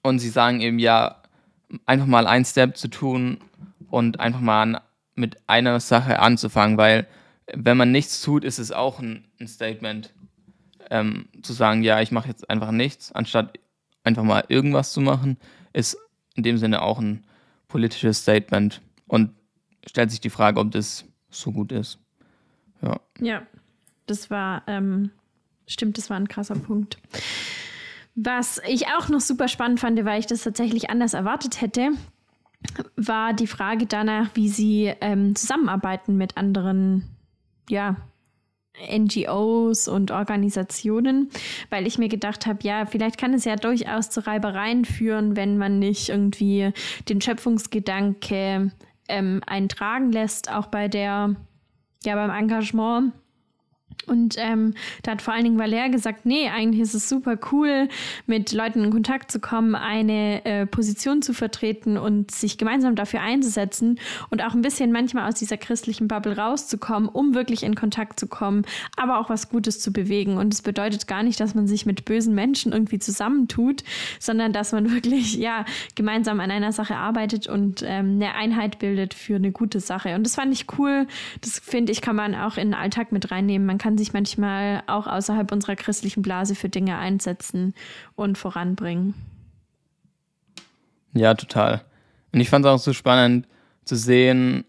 Und 0.01 0.19
sie 0.19 0.29
sagen 0.29 0.61
eben, 0.61 0.79
ja, 0.79 1.21
einfach 1.85 2.05
mal 2.05 2.27
ein 2.27 2.45
Step 2.45 2.77
zu 2.77 2.89
tun 2.89 3.39
und 3.89 4.19
einfach 4.19 4.41
mal 4.41 4.61
an, 4.61 4.77
mit 5.15 5.37
einer 5.47 5.79
Sache 5.79 6.19
anzufangen, 6.19 6.77
weil 6.77 7.07
wenn 7.53 7.77
man 7.77 7.91
nichts 7.91 8.21
tut, 8.21 8.43
ist 8.43 8.59
es 8.59 8.71
auch 8.71 8.99
ein, 8.99 9.25
ein 9.39 9.47
Statement 9.47 10.13
ähm, 10.89 11.27
zu 11.41 11.53
sagen, 11.53 11.83
ja, 11.83 12.01
ich 12.01 12.11
mache 12.11 12.27
jetzt 12.27 12.49
einfach 12.49 12.71
nichts, 12.71 13.11
anstatt 13.11 13.57
einfach 14.03 14.23
mal 14.23 14.43
irgendwas 14.47 14.91
zu 14.93 15.01
machen, 15.01 15.37
ist 15.71 15.97
in 16.35 16.43
dem 16.43 16.57
Sinne 16.57 16.81
auch 16.81 16.99
ein 16.99 17.23
politisches 17.67 18.19
Statement 18.19 18.81
und 19.07 19.31
stellt 19.85 20.11
sich 20.11 20.21
die 20.21 20.29
Frage, 20.29 20.59
ob 20.59 20.71
das 20.71 21.05
so 21.29 21.51
gut 21.51 21.71
ist. 21.71 21.99
Ja. 22.81 22.99
Ja, 23.19 23.47
das 24.05 24.29
war, 24.29 24.63
ähm, 24.67 25.11
stimmt, 25.67 25.97
das 25.97 26.09
war 26.09 26.17
ein 26.17 26.27
krasser 26.27 26.55
Punkt. 26.55 26.97
Was 28.15 28.61
ich 28.67 28.87
auch 28.87 29.09
noch 29.09 29.21
super 29.21 29.47
spannend 29.47 29.79
fand, 29.79 30.03
weil 30.05 30.19
ich 30.19 30.27
das 30.27 30.43
tatsächlich 30.43 30.89
anders 30.89 31.13
erwartet 31.13 31.61
hätte, 31.61 31.91
war 32.95 33.33
die 33.33 33.47
Frage 33.47 33.85
danach, 33.85 34.29
wie 34.35 34.49
sie 34.49 34.93
ähm, 35.01 35.35
zusammenarbeiten 35.35 36.15
mit 36.15 36.37
anderen, 36.37 37.03
ja, 37.69 37.95
NGOs 38.91 39.87
und 39.87 40.09
Organisationen, 40.11 41.29
weil 41.69 41.85
ich 41.85 41.99
mir 41.99 42.09
gedacht 42.09 42.47
habe, 42.47 42.59
ja, 42.63 42.85
vielleicht 42.87 43.19
kann 43.19 43.33
es 43.33 43.45
ja 43.45 43.55
durchaus 43.55 44.09
zu 44.09 44.25
Reibereien 44.25 44.85
führen, 44.85 45.35
wenn 45.35 45.57
man 45.57 45.77
nicht 45.77 46.09
irgendwie 46.09 46.71
den 47.07 47.21
Schöpfungsgedanke 47.21 48.71
ähm, 49.07 49.41
eintragen 49.45 50.11
lässt, 50.11 50.51
auch 50.51 50.67
bei 50.67 50.87
der, 50.87 51.35
ja, 52.03 52.15
beim 52.15 52.31
Engagement 52.31 53.13
und 54.07 54.35
ähm, 54.37 54.73
da 55.03 55.11
hat 55.11 55.21
vor 55.21 55.33
allen 55.33 55.43
Dingen 55.43 55.59
Valer 55.59 55.89
gesagt, 55.89 56.25
nee, 56.25 56.49
eigentlich 56.49 56.81
ist 56.81 56.93
es 56.93 57.09
super 57.09 57.37
cool, 57.51 57.87
mit 58.27 58.51
Leuten 58.51 58.83
in 58.83 58.91
Kontakt 58.91 59.31
zu 59.31 59.39
kommen, 59.39 59.75
eine 59.75 60.43
äh, 60.45 60.65
Position 60.65 61.21
zu 61.21 61.33
vertreten 61.33 61.97
und 61.97 62.31
sich 62.31 62.57
gemeinsam 62.57 62.95
dafür 62.95 63.21
einzusetzen 63.21 63.99
und 64.29 64.43
auch 64.43 64.53
ein 64.53 64.61
bisschen 64.61 64.91
manchmal 64.91 65.27
aus 65.27 65.35
dieser 65.35 65.57
christlichen 65.57 66.07
Bubble 66.07 66.37
rauszukommen, 66.37 67.09
um 67.09 67.33
wirklich 67.33 67.63
in 67.63 67.75
Kontakt 67.75 68.19
zu 68.19 68.27
kommen, 68.27 68.65
aber 68.97 69.19
auch 69.19 69.29
was 69.29 69.49
Gutes 69.49 69.79
zu 69.79 69.93
bewegen. 69.93 70.37
Und 70.37 70.53
es 70.53 70.61
bedeutet 70.61 71.07
gar 71.07 71.23
nicht, 71.23 71.39
dass 71.39 71.55
man 71.55 71.67
sich 71.67 71.85
mit 71.85 72.05
bösen 72.05 72.35
Menschen 72.35 72.71
irgendwie 72.71 72.99
zusammentut, 72.99 73.83
sondern 74.19 74.53
dass 74.53 74.71
man 74.71 74.91
wirklich, 74.93 75.35
ja, 75.35 75.65
gemeinsam 75.95 76.39
an 76.39 76.51
einer 76.51 76.71
Sache 76.71 76.95
arbeitet 76.95 77.47
und 77.47 77.83
ähm, 77.85 78.15
eine 78.15 78.35
Einheit 78.35 78.79
bildet 78.79 79.13
für 79.13 79.35
eine 79.35 79.51
gute 79.51 79.79
Sache. 79.79 80.15
Und 80.15 80.25
das 80.25 80.35
fand 80.35 80.53
ich 80.53 80.65
cool. 80.77 81.07
Das 81.41 81.59
finde 81.59 81.91
ich, 81.91 82.01
kann 82.01 82.15
man 82.15 82.35
auch 82.35 82.57
in 82.57 82.69
den 82.69 82.73
Alltag 82.73 83.11
mit 83.11 83.31
reinnehmen. 83.31 83.65
Man 83.65 83.77
kann 83.83 83.97
sich 83.97 84.13
manchmal 84.13 84.81
auch 84.87 85.07
außerhalb 85.07 85.51
unserer 85.51 85.75
christlichen 85.75 86.21
Blase 86.21 86.55
für 86.55 86.69
Dinge 86.69 86.97
einsetzen 86.97 87.73
und 88.15 88.37
voranbringen. 88.37 89.13
Ja, 91.13 91.33
total. 91.33 91.83
Und 92.31 92.39
ich 92.39 92.49
fand 92.49 92.63
es 92.63 92.71
auch 92.71 92.79
so 92.79 92.93
spannend 92.93 93.45
zu 93.83 93.97
sehen, 93.97 94.63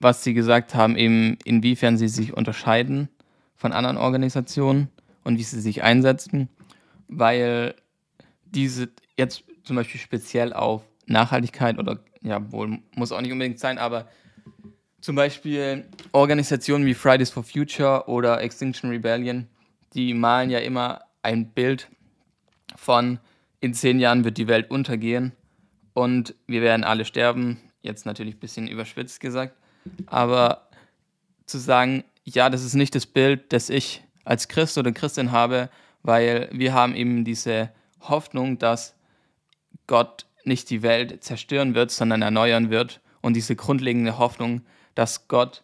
was 0.00 0.24
Sie 0.24 0.32
gesagt 0.32 0.74
haben, 0.74 0.96
eben 0.96 1.36
inwiefern 1.44 1.98
Sie 1.98 2.08
sich 2.08 2.32
unterscheiden 2.32 3.10
von 3.54 3.72
anderen 3.72 3.98
Organisationen 3.98 4.88
und 5.24 5.38
wie 5.38 5.42
sie 5.42 5.60
sich 5.60 5.82
einsetzen, 5.82 6.48
weil 7.08 7.74
diese 8.46 8.88
jetzt 9.18 9.44
zum 9.64 9.76
Beispiel 9.76 10.00
speziell 10.00 10.54
auf 10.54 10.80
Nachhaltigkeit 11.04 11.78
oder 11.78 11.98
ja, 12.22 12.50
wohl 12.50 12.78
muss 12.94 13.12
auch 13.12 13.20
nicht 13.20 13.32
unbedingt 13.32 13.58
sein, 13.58 13.76
aber 13.76 14.08
zum 15.04 15.16
Beispiel 15.16 15.84
Organisationen 16.12 16.86
wie 16.86 16.94
Fridays 16.94 17.28
for 17.28 17.42
Future 17.42 18.04
oder 18.06 18.40
Extinction 18.40 18.88
Rebellion, 18.88 19.46
die 19.92 20.14
malen 20.14 20.48
ja 20.48 20.60
immer 20.60 21.02
ein 21.20 21.50
Bild 21.50 21.90
von, 22.74 23.18
in 23.60 23.74
zehn 23.74 24.00
Jahren 24.00 24.24
wird 24.24 24.38
die 24.38 24.48
Welt 24.48 24.70
untergehen 24.70 25.32
und 25.92 26.34
wir 26.46 26.62
werden 26.62 26.84
alle 26.84 27.04
sterben. 27.04 27.60
Jetzt 27.82 28.06
natürlich 28.06 28.36
ein 28.36 28.40
bisschen 28.40 28.66
überschwitzt 28.66 29.20
gesagt, 29.20 29.54
aber 30.06 30.70
zu 31.44 31.58
sagen, 31.58 32.04
ja, 32.24 32.48
das 32.48 32.64
ist 32.64 32.72
nicht 32.72 32.94
das 32.94 33.04
Bild, 33.04 33.52
das 33.52 33.68
ich 33.68 34.02
als 34.24 34.48
Christ 34.48 34.78
oder 34.78 34.90
Christin 34.90 35.32
habe, 35.32 35.68
weil 36.02 36.48
wir 36.50 36.72
haben 36.72 36.96
eben 36.96 37.26
diese 37.26 37.68
Hoffnung, 38.00 38.58
dass 38.58 38.94
Gott 39.86 40.24
nicht 40.44 40.70
die 40.70 40.80
Welt 40.80 41.22
zerstören 41.22 41.74
wird, 41.74 41.90
sondern 41.90 42.22
erneuern 42.22 42.70
wird. 42.70 43.02
Und 43.20 43.34
diese 43.34 43.54
grundlegende 43.54 44.16
Hoffnung, 44.16 44.62
dass 44.94 45.28
Gott 45.28 45.62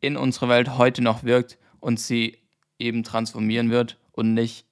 in 0.00 0.16
unserer 0.16 0.48
Welt 0.48 0.78
heute 0.78 1.02
noch 1.02 1.24
wirkt 1.24 1.58
und 1.80 2.00
sie 2.00 2.38
eben 2.78 3.02
transformieren 3.02 3.70
wird 3.70 3.98
und 4.12 4.34
nicht 4.34 4.66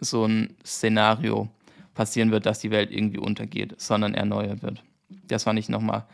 so 0.00 0.24
ein 0.26 0.56
Szenario 0.64 1.48
passieren 1.94 2.30
wird, 2.30 2.46
dass 2.46 2.60
die 2.60 2.70
Welt 2.70 2.90
irgendwie 2.90 3.18
untergeht, 3.18 3.74
sondern 3.80 4.14
erneuert 4.14 4.62
wird. 4.62 4.82
Das 5.08 5.44
fand 5.44 5.58
ich 5.58 5.68
nochmal 5.68 6.06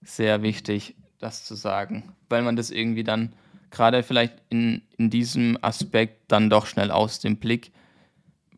sehr 0.00 0.42
wichtig, 0.42 0.94
das 1.18 1.44
zu 1.44 1.54
sagen, 1.54 2.12
weil 2.28 2.42
man 2.42 2.56
das 2.56 2.70
irgendwie 2.70 3.02
dann 3.04 3.32
gerade 3.70 4.02
vielleicht 4.02 4.34
in, 4.48 4.82
in 4.96 5.10
diesem 5.10 5.58
Aspekt 5.62 6.30
dann 6.30 6.48
doch 6.48 6.66
schnell 6.66 6.90
aus 6.90 7.18
dem 7.18 7.36
Blick 7.38 7.72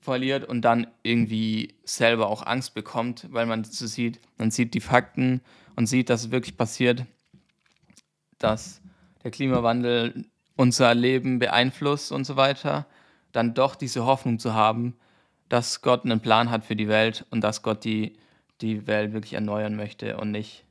verliert 0.00 0.44
und 0.44 0.62
dann 0.62 0.86
irgendwie 1.02 1.74
selber 1.84 2.28
auch 2.28 2.46
Angst 2.46 2.74
bekommt, 2.74 3.26
weil 3.30 3.46
man 3.46 3.64
so 3.64 3.86
sieht, 3.86 4.20
man 4.36 4.50
sieht 4.50 4.74
die 4.74 4.80
Fakten 4.80 5.40
und 5.76 5.86
sieht, 5.86 6.10
dass 6.10 6.24
es 6.24 6.30
wirklich 6.30 6.56
passiert 6.56 7.06
dass 8.38 8.80
der 9.24 9.30
Klimawandel 9.30 10.24
unser 10.56 10.94
Leben 10.94 11.38
beeinflusst 11.38 12.12
und 12.12 12.24
so 12.24 12.36
weiter, 12.36 12.86
dann 13.32 13.54
doch 13.54 13.74
diese 13.76 14.04
Hoffnung 14.06 14.38
zu 14.38 14.54
haben, 14.54 14.96
dass 15.48 15.82
Gott 15.82 16.04
einen 16.04 16.20
Plan 16.20 16.50
hat 16.50 16.64
für 16.64 16.76
die 16.76 16.88
Welt 16.88 17.26
und 17.30 17.42
dass 17.42 17.62
Gott 17.62 17.84
die, 17.84 18.16
die 18.60 18.86
Welt 18.86 19.12
wirklich 19.12 19.34
erneuern 19.34 19.76
möchte 19.76 20.16
und 20.16 20.30
nicht 20.30 20.64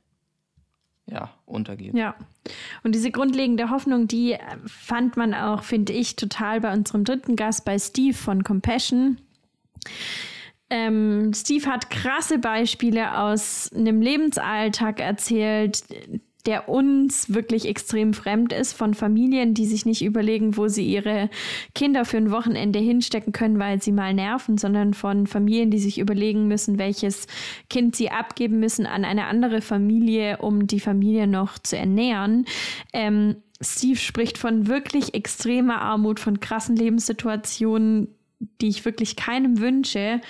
ja, 1.06 1.30
untergeht. 1.46 1.94
Ja, 1.94 2.14
und 2.82 2.94
diese 2.94 3.10
grundlegende 3.10 3.70
Hoffnung, 3.70 4.08
die 4.08 4.36
fand 4.66 5.16
man 5.16 5.34
auch, 5.34 5.62
finde 5.62 5.92
ich, 5.92 6.16
total 6.16 6.60
bei 6.60 6.72
unserem 6.72 7.04
dritten 7.04 7.34
Gast, 7.34 7.64
bei 7.64 7.78
Steve 7.78 8.14
von 8.14 8.44
Compassion. 8.44 9.18
Ähm, 10.70 11.32
Steve 11.34 11.66
hat 11.66 11.88
krasse 11.88 12.38
Beispiele 12.38 13.18
aus 13.18 13.72
einem 13.72 14.02
Lebensalltag 14.02 15.00
erzählt, 15.00 15.82
der 16.48 16.66
uns 16.66 17.34
wirklich 17.34 17.68
extrem 17.68 18.14
fremd 18.14 18.54
ist, 18.54 18.72
von 18.72 18.94
Familien, 18.94 19.52
die 19.52 19.66
sich 19.66 19.84
nicht 19.84 20.02
überlegen, 20.02 20.56
wo 20.56 20.66
sie 20.66 20.88
ihre 20.88 21.28
Kinder 21.74 22.06
für 22.06 22.16
ein 22.16 22.30
Wochenende 22.30 22.78
hinstecken 22.78 23.34
können, 23.34 23.58
weil 23.58 23.82
sie 23.82 23.92
mal 23.92 24.14
nerven, 24.14 24.56
sondern 24.56 24.94
von 24.94 25.26
Familien, 25.26 25.70
die 25.70 25.78
sich 25.78 25.98
überlegen 25.98 26.48
müssen, 26.48 26.78
welches 26.78 27.26
Kind 27.68 27.96
sie 27.96 28.10
abgeben 28.10 28.60
müssen 28.60 28.86
an 28.86 29.04
eine 29.04 29.26
andere 29.26 29.60
Familie, 29.60 30.38
um 30.38 30.66
die 30.66 30.80
Familie 30.80 31.26
noch 31.26 31.58
zu 31.58 31.76
ernähren. 31.76 32.46
Ähm, 32.94 33.36
Steve 33.60 33.98
spricht 33.98 34.38
von 34.38 34.68
wirklich 34.68 35.12
extremer 35.12 35.82
Armut, 35.82 36.18
von 36.18 36.40
krassen 36.40 36.76
Lebenssituationen, 36.76 38.08
die 38.40 38.68
ich 38.68 38.84
wirklich 38.84 39.16
keinem 39.16 39.58
wünsche. 39.58 40.20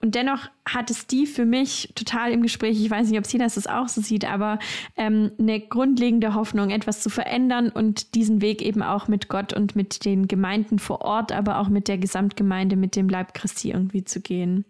Und 0.00 0.14
dennoch 0.14 0.50
hat 0.68 0.90
es 0.90 1.06
die 1.06 1.26
für 1.26 1.44
mich 1.46 1.92
total 1.94 2.32
im 2.32 2.42
Gespräch, 2.42 2.80
ich 2.80 2.90
weiß 2.90 3.08
nicht, 3.08 3.18
ob 3.18 3.26
sie 3.26 3.38
das 3.38 3.66
auch 3.66 3.88
so 3.88 4.00
sieht, 4.00 4.24
aber 4.24 4.58
ähm, 4.96 5.32
eine 5.38 5.60
grundlegende 5.60 6.34
Hoffnung, 6.34 6.70
etwas 6.70 7.00
zu 7.00 7.08
verändern 7.08 7.70
und 7.70 8.14
diesen 8.14 8.40
Weg 8.42 8.60
eben 8.62 8.82
auch 8.82 9.08
mit 9.08 9.28
Gott 9.28 9.52
und 9.52 9.76
mit 9.76 10.04
den 10.04 10.28
Gemeinden 10.28 10.78
vor 10.78 11.00
Ort, 11.00 11.32
aber 11.32 11.58
auch 11.58 11.68
mit 11.68 11.88
der 11.88 11.98
Gesamtgemeinde, 11.98 12.76
mit 12.76 12.96
dem 12.96 13.08
Leib 13.08 13.34
Christi 13.34 13.70
irgendwie 13.70 14.04
zu 14.04 14.20
gehen. 14.20 14.64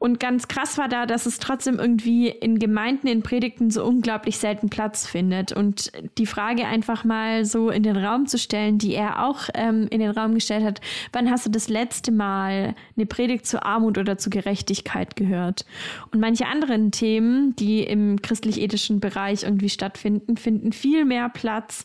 Und 0.00 0.20
ganz 0.20 0.46
krass 0.46 0.78
war 0.78 0.88
da, 0.88 1.06
dass 1.06 1.26
es 1.26 1.40
trotzdem 1.40 1.80
irgendwie 1.80 2.28
in 2.28 2.60
Gemeinden, 2.60 3.08
in 3.08 3.24
Predigten 3.24 3.70
so 3.70 3.84
unglaublich 3.84 4.38
selten 4.38 4.70
Platz 4.70 5.08
findet. 5.08 5.50
Und 5.50 5.90
die 6.18 6.26
Frage 6.26 6.66
einfach 6.66 7.02
mal 7.02 7.44
so 7.44 7.70
in 7.70 7.82
den 7.82 7.96
Raum 7.96 8.26
zu 8.26 8.38
stellen, 8.38 8.78
die 8.78 8.94
er 8.94 9.26
auch 9.26 9.48
ähm, 9.54 9.88
in 9.90 9.98
den 9.98 10.12
Raum 10.12 10.34
gestellt 10.34 10.64
hat, 10.64 10.80
wann 11.12 11.28
hast 11.28 11.46
du 11.46 11.50
das 11.50 11.68
letzte 11.68 12.12
Mal 12.12 12.76
eine 12.96 13.06
Predigt 13.06 13.44
zur 13.46 13.66
Armut 13.66 13.98
oder 13.98 14.18
zur 14.18 14.30
Gerechtigkeit 14.30 15.16
gehört? 15.16 15.66
Und 16.12 16.20
manche 16.20 16.46
anderen 16.46 16.92
Themen, 16.92 17.56
die 17.56 17.82
im 17.82 18.22
christlich-ethischen 18.22 19.00
Bereich 19.00 19.42
irgendwie 19.42 19.68
stattfinden, 19.68 20.36
finden 20.36 20.72
viel 20.72 21.04
mehr 21.04 21.28
Platz 21.28 21.84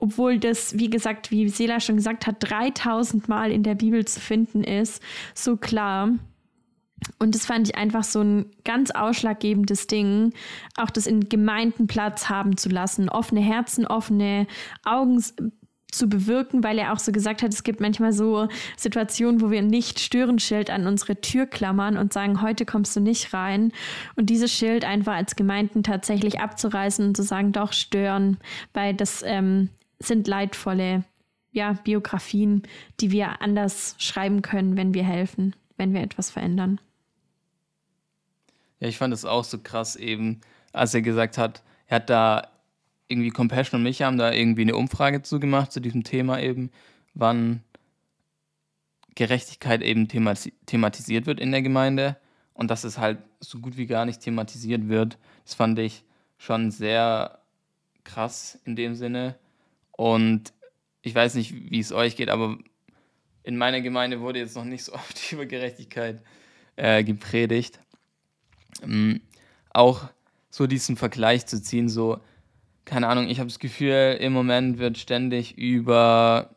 obwohl 0.00 0.38
das, 0.38 0.78
wie 0.78 0.90
gesagt, 0.90 1.32
wie 1.32 1.48
Sela 1.48 1.80
schon 1.80 1.96
gesagt 1.96 2.28
hat, 2.28 2.36
3000 2.38 3.28
Mal 3.28 3.50
in 3.50 3.64
der 3.64 3.74
Bibel 3.74 4.04
zu 4.04 4.20
finden 4.20 4.62
ist, 4.62 5.02
so 5.34 5.56
klar. 5.56 6.10
Und 7.18 7.34
das 7.34 7.46
fand 7.46 7.68
ich 7.68 7.76
einfach 7.76 8.04
so 8.04 8.20
ein 8.20 8.46
ganz 8.64 8.90
ausschlaggebendes 8.90 9.86
Ding, 9.86 10.32
auch 10.76 10.90
das 10.90 11.06
in 11.06 11.28
Gemeinden 11.28 11.86
Platz 11.86 12.28
haben 12.28 12.56
zu 12.56 12.68
lassen, 12.68 13.08
offene 13.08 13.40
Herzen, 13.40 13.86
offene 13.86 14.46
Augen 14.84 15.22
zu 15.90 16.08
bewirken, 16.08 16.62
weil 16.62 16.78
er 16.78 16.92
auch 16.92 16.98
so 16.98 17.12
gesagt 17.12 17.42
hat, 17.42 17.52
es 17.52 17.62
gibt 17.62 17.80
manchmal 17.80 18.12
so 18.12 18.48
Situationen, 18.76 19.40
wo 19.40 19.50
wir 19.50 19.62
nicht 19.62 20.00
Störenschild 20.00 20.70
an 20.70 20.86
unsere 20.86 21.20
Tür 21.20 21.46
klammern 21.46 21.96
und 21.96 22.12
sagen, 22.12 22.42
heute 22.42 22.66
kommst 22.66 22.94
du 22.94 23.00
nicht 23.00 23.32
rein. 23.32 23.72
Und 24.14 24.28
dieses 24.28 24.52
Schild 24.52 24.84
einfach 24.84 25.14
als 25.14 25.34
Gemeinden 25.34 25.82
tatsächlich 25.82 26.40
abzureißen 26.40 27.06
und 27.06 27.16
zu 27.16 27.22
sagen, 27.22 27.52
doch 27.52 27.72
stören, 27.72 28.36
weil 28.74 28.94
das 28.94 29.22
ähm, 29.24 29.70
sind 29.98 30.28
leidvolle 30.28 31.04
ja, 31.52 31.72
Biografien, 31.72 32.64
die 33.00 33.10
wir 33.10 33.40
anders 33.40 33.94
schreiben 33.98 34.42
können, 34.42 34.76
wenn 34.76 34.92
wir 34.92 35.04
helfen, 35.04 35.56
wenn 35.78 35.94
wir 35.94 36.02
etwas 36.02 36.30
verändern. 36.30 36.80
Ja, 38.80 38.88
ich 38.88 38.98
fand 38.98 39.12
es 39.12 39.24
auch 39.24 39.44
so 39.44 39.58
krass 39.58 39.96
eben, 39.96 40.40
als 40.72 40.94
er 40.94 41.02
gesagt 41.02 41.38
hat, 41.38 41.62
er 41.86 41.96
hat 41.96 42.10
da 42.10 42.48
irgendwie 43.08 43.30
Compassion 43.30 43.80
und 43.80 43.84
mich 43.84 44.02
haben 44.02 44.18
da 44.18 44.32
irgendwie 44.32 44.62
eine 44.62 44.76
Umfrage 44.76 45.22
zugemacht 45.22 45.72
zu 45.72 45.80
diesem 45.80 46.04
Thema 46.04 46.40
eben, 46.40 46.70
wann 47.14 47.62
Gerechtigkeit 49.14 49.82
eben 49.82 50.06
thematisiert 50.06 51.26
wird 51.26 51.40
in 51.40 51.50
der 51.50 51.62
Gemeinde 51.62 52.16
und 52.54 52.70
dass 52.70 52.84
es 52.84 52.98
halt 52.98 53.18
so 53.40 53.58
gut 53.58 53.76
wie 53.76 53.86
gar 53.86 54.04
nicht 54.04 54.20
thematisiert 54.20 54.88
wird. 54.88 55.18
Das 55.44 55.54
fand 55.54 55.78
ich 55.78 56.04
schon 56.36 56.70
sehr 56.70 57.40
krass 58.04 58.58
in 58.64 58.76
dem 58.76 58.94
Sinne. 58.94 59.36
Und 59.92 60.52
ich 61.02 61.14
weiß 61.14 61.34
nicht, 61.34 61.52
wie 61.52 61.80
es 61.80 61.92
euch 61.92 62.14
geht, 62.14 62.28
aber 62.28 62.58
in 63.42 63.56
meiner 63.56 63.80
Gemeinde 63.80 64.20
wurde 64.20 64.38
jetzt 64.38 64.54
noch 64.54 64.64
nicht 64.64 64.84
so 64.84 64.92
oft 64.94 65.32
über 65.32 65.46
Gerechtigkeit 65.46 66.22
äh, 66.76 67.02
gepredigt 67.02 67.80
ähm, 68.82 69.20
auch 69.70 70.08
so 70.50 70.66
diesen 70.66 70.96
Vergleich 70.96 71.46
zu 71.46 71.62
ziehen, 71.62 71.88
so, 71.88 72.18
keine 72.84 73.08
Ahnung, 73.08 73.28
ich 73.28 73.38
habe 73.38 73.48
das 73.48 73.58
Gefühl, 73.58 74.16
im 74.20 74.32
Moment 74.32 74.78
wird 74.78 74.98
ständig 74.98 75.56
über 75.56 76.54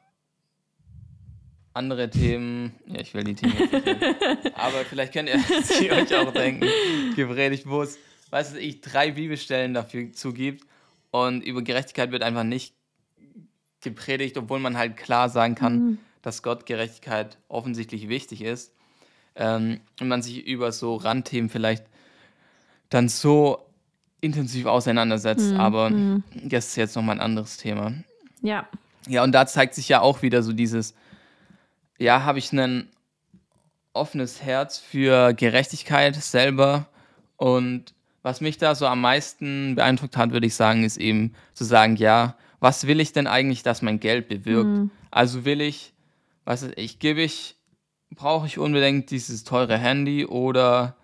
andere 1.74 2.10
Themen, 2.10 2.74
ja, 2.88 3.00
ich 3.00 3.13
will 3.13 3.24
die 3.24 3.36
Themen 3.36 3.54
nicht 3.58 3.74
aber 4.56 4.86
vielleicht 4.90 5.13
könnt 5.13 5.30
ihr 5.30 5.40
sie 5.63 5.92
euch 5.92 6.13
auch 6.16 6.34
denken, 6.34 6.68
gepredigt, 7.16 7.68
wo 7.68 7.82
es, 7.82 7.98
weiß 8.30 8.56
ich, 8.56 8.82
drei 8.82 9.12
Bibelstellen 9.12 9.74
dafür 9.74 10.12
zugibt 10.12 10.66
und 11.12 11.42
über 11.44 11.62
Gerechtigkeit 11.62 12.12
wird 12.12 12.24
einfach 12.24 12.44
nicht 12.44 12.74
gepredigt, 13.82 14.38
obwohl 14.38 14.60
man 14.60 14.77
halt 14.77 14.98
klar 14.98 15.29
sagen 15.29 15.55
kann, 15.55 15.79
mhm. 15.79 15.98
dass 16.22 16.44
Gott 16.44 16.66
Gerechtigkeit 16.66 17.38
offensichtlich 17.48 18.10
wichtig 18.10 18.42
ist 18.42 18.74
ähm, 19.36 19.79
und 20.00 20.07
man 20.07 20.22
sich 20.22 20.46
über 20.46 20.72
so 20.72 20.96
Randthemen 20.96 21.50
vielleicht 21.50 21.86
dann 22.92 23.10
so 23.10 23.66
intensiv 24.20 24.68
auseinandersetzt. 24.68 25.51
Mhm. 25.54 25.60
Aber 25.60 25.90
mhm. 25.90 26.24
das 26.44 26.68
ist 26.68 26.75
jetzt 26.75 26.96
nochmal 26.96 27.16
ein 27.16 27.22
anderes 27.22 27.58
Thema. 27.58 27.94
Ja. 28.44 28.68
Ja, 29.08 29.24
und 29.24 29.32
da 29.32 29.48
zeigt 29.48 29.74
sich 29.74 29.90
ja 29.90 30.01
auch 30.01 30.22
wieder 30.22 30.44
so 30.44 30.54
dieses, 30.54 30.94
ja, 31.98 32.24
habe 32.24 32.38
ich 32.38 32.54
ein 32.54 32.88
offenes 33.94 34.44
Herz 34.44 34.77
für 34.77 35.34
Gerechtigkeit 35.34 36.16
selber. 36.16 36.86
Und 37.38 37.96
was 38.22 38.42
mich 38.42 38.60
da 38.60 38.75
so 38.75 38.86
am 38.86 39.01
meisten 39.01 39.75
beeindruckt 39.75 40.18
hat, 40.18 40.32
würde 40.32 40.46
ich 40.46 40.54
sagen, 40.54 40.84
ist 40.84 40.98
eben 40.98 41.34
zu 41.54 41.64
sagen, 41.64 41.96
ja, 41.96 42.36
was 42.60 42.86
will 42.86 43.00
ich 43.00 43.12
denn 43.12 43.25
eigentlich, 43.25 43.64
dass 43.64 43.82
mein 43.82 44.00
Geld 44.00 44.27
bewirkt? 44.27 44.70
Mhm. 44.70 44.92
Also 45.10 45.46
will 45.46 45.62
ich, 45.62 45.94
was 46.46 46.64
ich 46.75 47.00
gebe 47.00 47.22
ich, 47.22 47.56
brauche 48.12 48.46
ich 48.46 48.60
unbedingt 48.60 49.10
dieses 49.10 49.44
teure 49.44 49.77
Handy 49.77 50.25
oder 50.25 50.96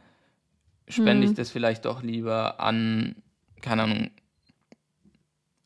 spende 0.88 1.23
ich 1.23 1.32
hm. 1.32 1.36
das 1.36 1.52
vielleicht 1.52 1.86
doch 1.86 2.02
lieber 2.02 2.60
an, 2.60 3.15
keine 3.62 3.84
Ahnung, 3.84 4.12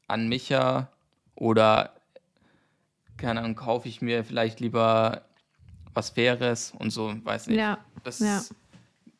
an 0.08 0.28
Micha 0.28 0.90
oder, 1.36 1.94
keine 3.18 3.40
Ahnung, 3.40 3.56
kaufe 3.56 3.88
ich 3.88 4.02
mir 4.02 4.24
vielleicht 4.24 4.60
lieber 4.60 5.24
was 5.94 6.12
Faires 6.12 6.74
und 6.78 6.92
so, 6.92 7.14
weiß 7.24 7.48
nicht. 7.48 7.58
Ja. 7.58 7.84
Das 8.04 8.20
ja. 8.20 8.38
ist 8.38 8.56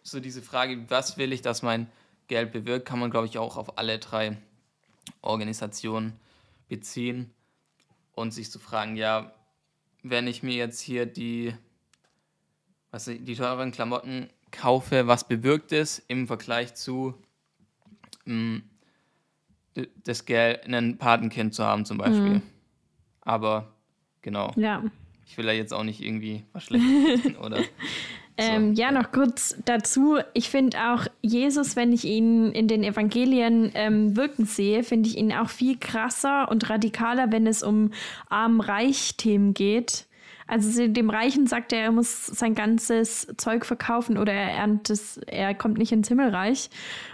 so 0.04 0.20
diese 0.20 0.42
Frage, 0.42 0.90
was 0.90 1.18
will 1.18 1.34
ich, 1.34 1.42
dass 1.42 1.62
mein 1.62 1.88
Geld 2.28 2.52
bewirkt, 2.52 2.88
kann 2.88 3.00
man, 3.00 3.12
glaube 3.12 3.28
ich, 3.28 3.38
auch 3.38 3.58
auf 3.58 3.78
alle 3.78 4.00
drei 4.00 4.38
Organisationen 5.22 6.20
beziehen 6.70 7.32
und 8.14 8.32
sich 8.32 8.50
zu 8.50 8.60
fragen, 8.60 8.96
ja, 8.96 9.34
wenn 10.04 10.28
ich 10.28 10.42
mir 10.42 10.56
jetzt 10.56 10.82
hier 10.82 11.06
die, 11.06 11.54
was 12.90 13.06
die 13.06 13.36
teuren 13.36 13.72
Klamotten 13.72 14.30
kaufe, 14.52 15.08
was 15.08 15.28
bewirkt 15.28 15.72
es 15.72 16.00
im 16.08 16.28
Vergleich 16.28 16.76
zu 16.76 17.16
mh, 18.26 18.36
mm, 18.36 18.64
das 20.04 20.26
Geld, 20.26 20.66
ein 20.68 20.98
Patenkind 20.98 21.54
zu 21.54 21.64
haben 21.64 21.86
zum 21.86 21.98
Beispiel. 21.98 22.36
Mhm. 22.36 22.42
Aber 23.22 23.74
genau. 24.22 24.52
Ja. 24.56 24.84
Ich 25.26 25.38
will 25.38 25.46
da 25.46 25.54
jetzt 25.54 25.74
auch 25.74 25.84
nicht 25.84 26.02
irgendwie 26.02 26.44
was 26.52 26.66
Schlechtes 26.66 27.38
oder. 27.38 27.60
Ähm, 28.38 28.74
ja, 28.74 28.92
noch 28.92 29.12
kurz 29.12 29.56
dazu. 29.66 30.18
Ich 30.34 30.50
finde 30.50 30.78
auch 30.80 31.06
Jesus, 31.22 31.76
wenn 31.76 31.92
ich 31.92 32.06
ihn 32.06 32.52
in 32.52 32.68
den 32.68 32.84
Evangelien 32.84 33.72
ähm, 33.76 34.16
wirken 34.16 34.46
sehe, 34.46 34.84
finde 34.84 35.10
ich 35.10 35.18
ihn 35.18 35.32
auch 35.34 35.50
viel 35.50 35.78
krasser 35.78 36.50
und 36.50 36.70
radikaler, 36.70 37.32
wenn 37.32 37.46
es 37.46 37.62
um 37.62 37.92
Arm-Reich-Themen 38.30 39.54
geht. 39.54 40.08
Also 40.52 40.86
dem 40.86 41.10
Reichen 41.10 41.48
sagt 41.48 41.72
er, 41.72 41.80
er 41.80 41.92
muss 41.94 42.26
sein 42.26 42.56
ganzes 42.56 43.26
Zeug 43.38 43.66
verkaufen 43.66 44.18
oder 44.18 44.34
er 44.34 44.52
erntet 44.52 45.00
er 45.28 45.56
kommt 45.56 45.78
nicht 45.78 45.94
ins 45.94 46.10
Himmelreich. 46.10 46.70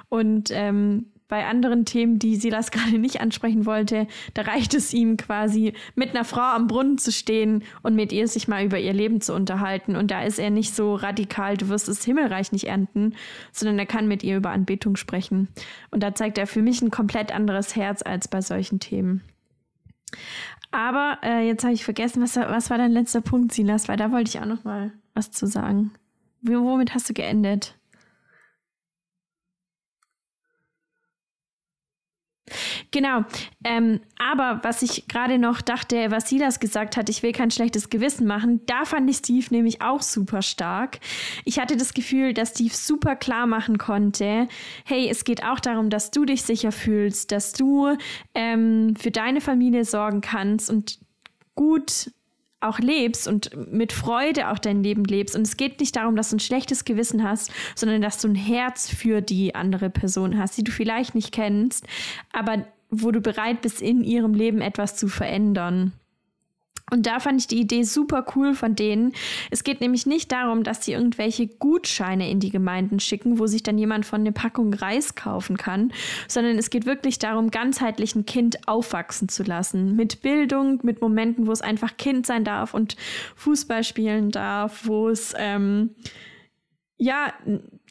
Und 0.10 0.50
ähm, 0.50 1.12
bei 1.28 1.46
anderen 1.46 1.86
Themen, 1.86 2.18
die 2.18 2.36
Silas 2.36 2.72
gerade 2.72 2.98
nicht 2.98 3.22
ansprechen 3.22 3.68
wollte, 3.68 4.08
da 4.34 4.42
reicht 4.42 4.74
es 4.74 4.92
ihm 4.92 5.18
quasi, 5.18 5.74
mit 5.94 6.16
einer 6.16 6.26
Frau 6.26 6.42
am 6.42 6.66
Brunnen 6.66 6.98
zu 6.98 7.12
stehen 7.12 7.64
und 7.84 7.94
mit 7.94 8.12
ihr 8.12 8.28
sich 8.28 8.48
mal 8.48 8.66
über 8.66 8.80
ihr 8.80 8.94
Leben 8.94 9.22
zu 9.22 9.36
unterhalten. 9.36 9.96
Und 9.96 10.10
da 10.10 10.24
ist 10.24 10.40
er 10.40 10.50
nicht 10.50 10.74
so 10.74 10.96
radikal, 10.96 11.58
du 11.58 11.70
wirst 11.70 11.88
das 11.88 12.04
Himmelreich 12.04 12.52
nicht 12.52 12.66
ernten, 12.66 13.14
sondern 13.52 13.78
er 13.78 13.86
kann 13.86 14.08
mit 14.08 14.24
ihr 14.24 14.38
über 14.38 14.50
Anbetung 14.50 14.96
sprechen. 14.96 15.48
Und 15.92 16.02
da 16.02 16.16
zeigt 16.16 16.40
er 16.40 16.48
für 16.48 16.64
mich 16.64 16.82
ein 16.82 16.90
komplett 16.90 17.32
anderes 17.32 17.76
Herz 17.76 18.02
als 18.02 18.28
bei 18.28 18.42
solchen 18.42 18.80
Themen. 18.80 19.22
Aber 20.72 21.20
äh, 21.24 21.48
jetzt 21.48 21.64
habe 21.64 21.74
ich 21.74 21.84
vergessen, 21.84 22.22
was, 22.22 22.36
was 22.36 22.70
war 22.70 22.78
dein 22.78 22.92
letzter 22.92 23.22
Punkt, 23.22 23.54
Silas? 23.54 23.88
Weil 23.88 23.98
da 23.98 24.12
wollte 24.12 24.30
ich 24.30 24.40
auch 24.40 24.46
noch 24.46 24.64
mal 24.64 24.92
was 25.14 25.32
zu 25.32 25.48
sagen. 25.48 25.92
Womit 26.42 26.94
hast 26.94 27.10
du 27.10 27.14
geendet? 27.14 27.77
Genau. 32.92 33.24
Ähm, 33.64 34.00
aber 34.18 34.62
was 34.64 34.82
ich 34.82 35.08
gerade 35.08 35.38
noch 35.38 35.62
dachte, 35.62 36.12
was 36.12 36.30
Silas 36.30 36.60
gesagt 36.60 36.98
hat, 36.98 37.10
ich 37.10 37.24
will 37.24 37.32
kein 37.32 37.52
schlechtes 37.52 37.90
Gewissen 37.90 38.26
machen, 38.26 38.62
da 38.66 38.86
fand 38.86 39.10
ich 39.10 39.18
Steve 39.18 39.48
nämlich 39.50 39.82
auch 39.82 40.02
super 40.02 40.42
stark. 40.42 41.00
Ich 41.46 41.60
hatte 41.60 41.78
das 41.78 41.94
Gefühl, 41.94 42.34
dass 42.34 42.52
Steve 42.52 42.74
super 42.74 43.16
klar 43.16 43.48
machen 43.48 43.78
konnte, 43.78 44.48
hey, 44.86 45.10
es 45.10 45.24
geht 45.24 45.44
auch 45.44 45.60
darum, 45.60 45.90
dass 45.90 46.12
du 46.12 46.26
dich 46.26 46.44
sicher 46.44 46.72
fühlst, 46.72 47.32
dass 47.32 47.54
du 47.54 47.96
ähm, 48.34 48.96
für 48.98 49.12
deine 49.12 49.42
Familie 49.42 49.86
sorgen 49.86 50.22
kannst 50.22 50.70
und 50.70 51.00
gut 51.56 52.12
auch 52.60 52.80
lebst 52.80 53.28
und 53.28 53.52
mit 53.72 53.94
Freude 53.94 54.50
auch 54.50 54.60
dein 54.60 54.82
Leben 54.84 55.04
lebst. 55.04 55.36
Und 55.36 55.44
es 55.44 55.58
geht 55.58 55.80
nicht 55.80 55.96
darum, 55.96 56.16
dass 56.16 56.32
du 56.32 56.38
ein 56.38 56.40
schlechtes 56.40 56.86
Gewissen 56.86 57.24
hast, 57.24 57.52
sondern 57.76 58.02
dass 58.02 58.20
du 58.20 58.28
ein 58.28 58.36
Herz 58.36 58.90
für 58.90 59.22
die 59.22 59.54
andere 59.54 59.90
Person 59.90 60.38
hast, 60.38 60.58
die 60.58 60.64
du 60.64 60.72
vielleicht 60.72 61.16
nicht 61.16 61.32
kennst, 61.32 61.86
aber 62.32 62.66
wo 62.90 63.12
du 63.12 63.22
bereit 63.22 63.62
bist, 63.62 63.82
in 63.82 64.04
ihrem 64.04 64.34
Leben 64.34 64.62
etwas 64.62 64.96
zu 64.96 65.08
verändern. 65.08 65.94
Und 66.90 67.06
da 67.06 67.20
fand 67.20 67.42
ich 67.42 67.48
die 67.48 67.60
Idee 67.60 67.84
super 67.84 68.26
cool 68.36 68.54
von 68.54 68.74
denen. 68.74 69.12
Es 69.52 69.66
geht 69.66 69.82
nämlich 69.82 70.06
nicht 70.06 70.32
darum, 70.32 70.64
dass 70.64 70.86
sie 70.86 70.94
irgendwelche 70.94 71.48
Gutscheine 71.48 72.30
in 72.30 72.40
die 72.40 72.50
Gemeinden 72.50 73.02
schicken, 73.02 73.40
wo 73.40 73.48
sich 73.48 73.62
dann 73.62 73.78
jemand 73.78 74.06
von 74.06 74.22
eine 74.22 74.32
Packung 74.32 74.74
Reis 74.74 75.16
kaufen 75.16 75.58
kann, 75.58 75.92
sondern 76.30 76.58
es 76.58 76.70
geht 76.70 76.86
wirklich 76.86 77.20
darum, 77.20 77.52
ganzheitlich 77.52 78.16
ein 78.16 78.26
Kind 78.26 78.70
aufwachsen 78.70 79.28
zu 79.28 79.44
lassen. 79.44 79.98
Mit 79.98 80.22
Bildung, 80.22 80.80
mit 80.84 81.02
Momenten, 81.02 81.46
wo 81.46 81.52
es 81.52 81.62
einfach 81.62 81.98
Kind 81.98 82.26
sein 82.26 82.46
darf 82.46 82.74
und 82.74 82.96
Fußball 83.36 83.84
spielen 83.84 84.32
darf, 84.32 84.86
wo 84.86 85.10
es 85.10 85.34
ähm, 85.38 85.90
ja, 86.98 87.32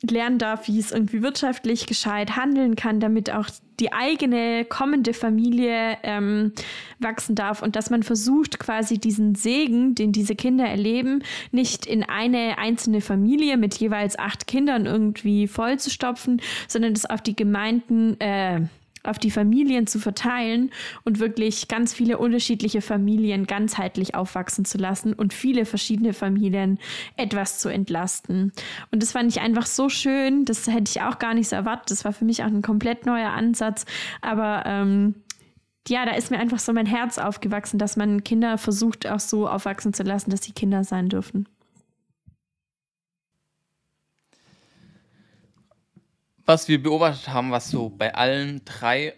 lernen 0.02 0.38
darf, 0.38 0.68
wie 0.68 0.78
es 0.78 0.92
irgendwie 0.92 1.22
wirtschaftlich 1.22 1.86
gescheit 1.86 2.36
handeln 2.36 2.74
kann, 2.76 3.00
damit 3.00 3.30
auch 3.30 3.48
die 3.78 3.92
eigene 3.92 4.64
kommende 4.64 5.14
Familie 5.14 5.98
ähm, 6.02 6.52
wachsen 6.98 7.34
darf 7.34 7.62
und 7.62 7.76
dass 7.76 7.90
man 7.90 8.02
versucht, 8.02 8.58
quasi 8.58 8.98
diesen 8.98 9.34
Segen, 9.34 9.94
den 9.94 10.12
diese 10.12 10.34
Kinder 10.34 10.64
erleben, 10.64 11.22
nicht 11.52 11.86
in 11.86 12.02
eine 12.02 12.58
einzelne 12.58 13.00
Familie 13.00 13.56
mit 13.56 13.74
jeweils 13.76 14.18
acht 14.18 14.46
Kindern 14.46 14.86
irgendwie 14.86 15.46
vollzustopfen, 15.46 16.40
sondern 16.68 16.94
das 16.94 17.06
auf 17.06 17.22
die 17.22 17.36
Gemeinden 17.36 18.18
äh, 18.20 18.62
auf 19.06 19.18
die 19.18 19.30
Familien 19.30 19.86
zu 19.86 19.98
verteilen 19.98 20.70
und 21.04 21.18
wirklich 21.18 21.68
ganz 21.68 21.94
viele 21.94 22.18
unterschiedliche 22.18 22.80
Familien 22.80 23.46
ganzheitlich 23.46 24.14
aufwachsen 24.14 24.64
zu 24.64 24.78
lassen 24.78 25.12
und 25.12 25.32
viele 25.32 25.64
verschiedene 25.64 26.12
Familien 26.12 26.78
etwas 27.16 27.58
zu 27.58 27.68
entlasten. 27.68 28.52
Und 28.90 29.02
das 29.02 29.12
fand 29.12 29.30
ich 29.30 29.40
einfach 29.40 29.66
so 29.66 29.88
schön. 29.88 30.44
Das 30.44 30.66
hätte 30.66 30.90
ich 30.90 31.02
auch 31.02 31.18
gar 31.18 31.34
nicht 31.34 31.48
so 31.48 31.56
erwartet. 31.56 31.90
Das 31.90 32.04
war 32.04 32.12
für 32.12 32.24
mich 32.24 32.42
auch 32.42 32.48
ein 32.48 32.62
komplett 32.62 33.06
neuer 33.06 33.30
Ansatz. 33.30 33.84
Aber 34.20 34.64
ähm, 34.66 35.14
ja, 35.88 36.04
da 36.04 36.12
ist 36.12 36.30
mir 36.30 36.38
einfach 36.38 36.58
so 36.58 36.72
mein 36.72 36.86
Herz 36.86 37.18
aufgewachsen, 37.18 37.78
dass 37.78 37.96
man 37.96 38.24
Kinder 38.24 38.58
versucht 38.58 39.06
auch 39.06 39.20
so 39.20 39.48
aufwachsen 39.48 39.92
zu 39.92 40.02
lassen, 40.02 40.30
dass 40.30 40.42
sie 40.42 40.52
Kinder 40.52 40.84
sein 40.84 41.08
dürfen. 41.08 41.48
Was 46.46 46.68
wir 46.68 46.82
beobachtet 46.82 47.28
haben, 47.28 47.50
was 47.50 47.68
so 47.68 47.90
bei 47.90 48.14
allen 48.14 48.64
drei 48.64 49.14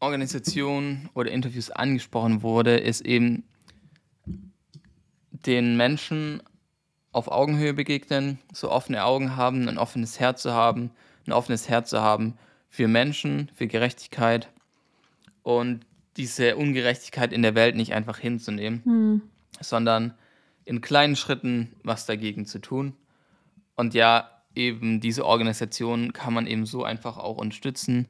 Organisationen 0.00 1.10
oder 1.14 1.30
Interviews 1.30 1.70
angesprochen 1.70 2.42
wurde, 2.42 2.76
ist 2.78 3.02
eben 3.02 3.44
den 5.30 5.76
Menschen 5.76 6.42
auf 7.12 7.28
Augenhöhe 7.28 7.74
begegnen, 7.74 8.38
so 8.52 8.70
offene 8.70 9.04
Augen 9.04 9.36
haben, 9.36 9.68
ein 9.68 9.78
offenes 9.78 10.18
Herz 10.18 10.42
zu 10.42 10.52
haben, 10.52 10.90
ein 11.26 11.32
offenes 11.32 11.68
Herz 11.68 11.90
zu 11.90 12.00
haben 12.00 12.38
für 12.70 12.88
Menschen, 12.88 13.50
für 13.54 13.66
Gerechtigkeit 13.66 14.48
und 15.42 15.84
diese 16.16 16.56
Ungerechtigkeit 16.56 17.32
in 17.32 17.42
der 17.42 17.54
Welt 17.54 17.76
nicht 17.76 17.92
einfach 17.92 18.18
hinzunehmen, 18.18 18.82
hm. 18.84 19.22
sondern 19.60 20.14
in 20.64 20.80
kleinen 20.80 21.16
Schritten 21.16 21.74
was 21.82 22.06
dagegen 22.06 22.46
zu 22.46 22.60
tun. 22.60 22.94
Und 23.76 23.94
ja, 23.94 24.41
eben 24.54 25.00
diese 25.00 25.24
Organisation 25.24 26.12
kann 26.12 26.34
man 26.34 26.46
eben 26.46 26.66
so 26.66 26.84
einfach 26.84 27.18
auch 27.18 27.38
unterstützen. 27.38 28.08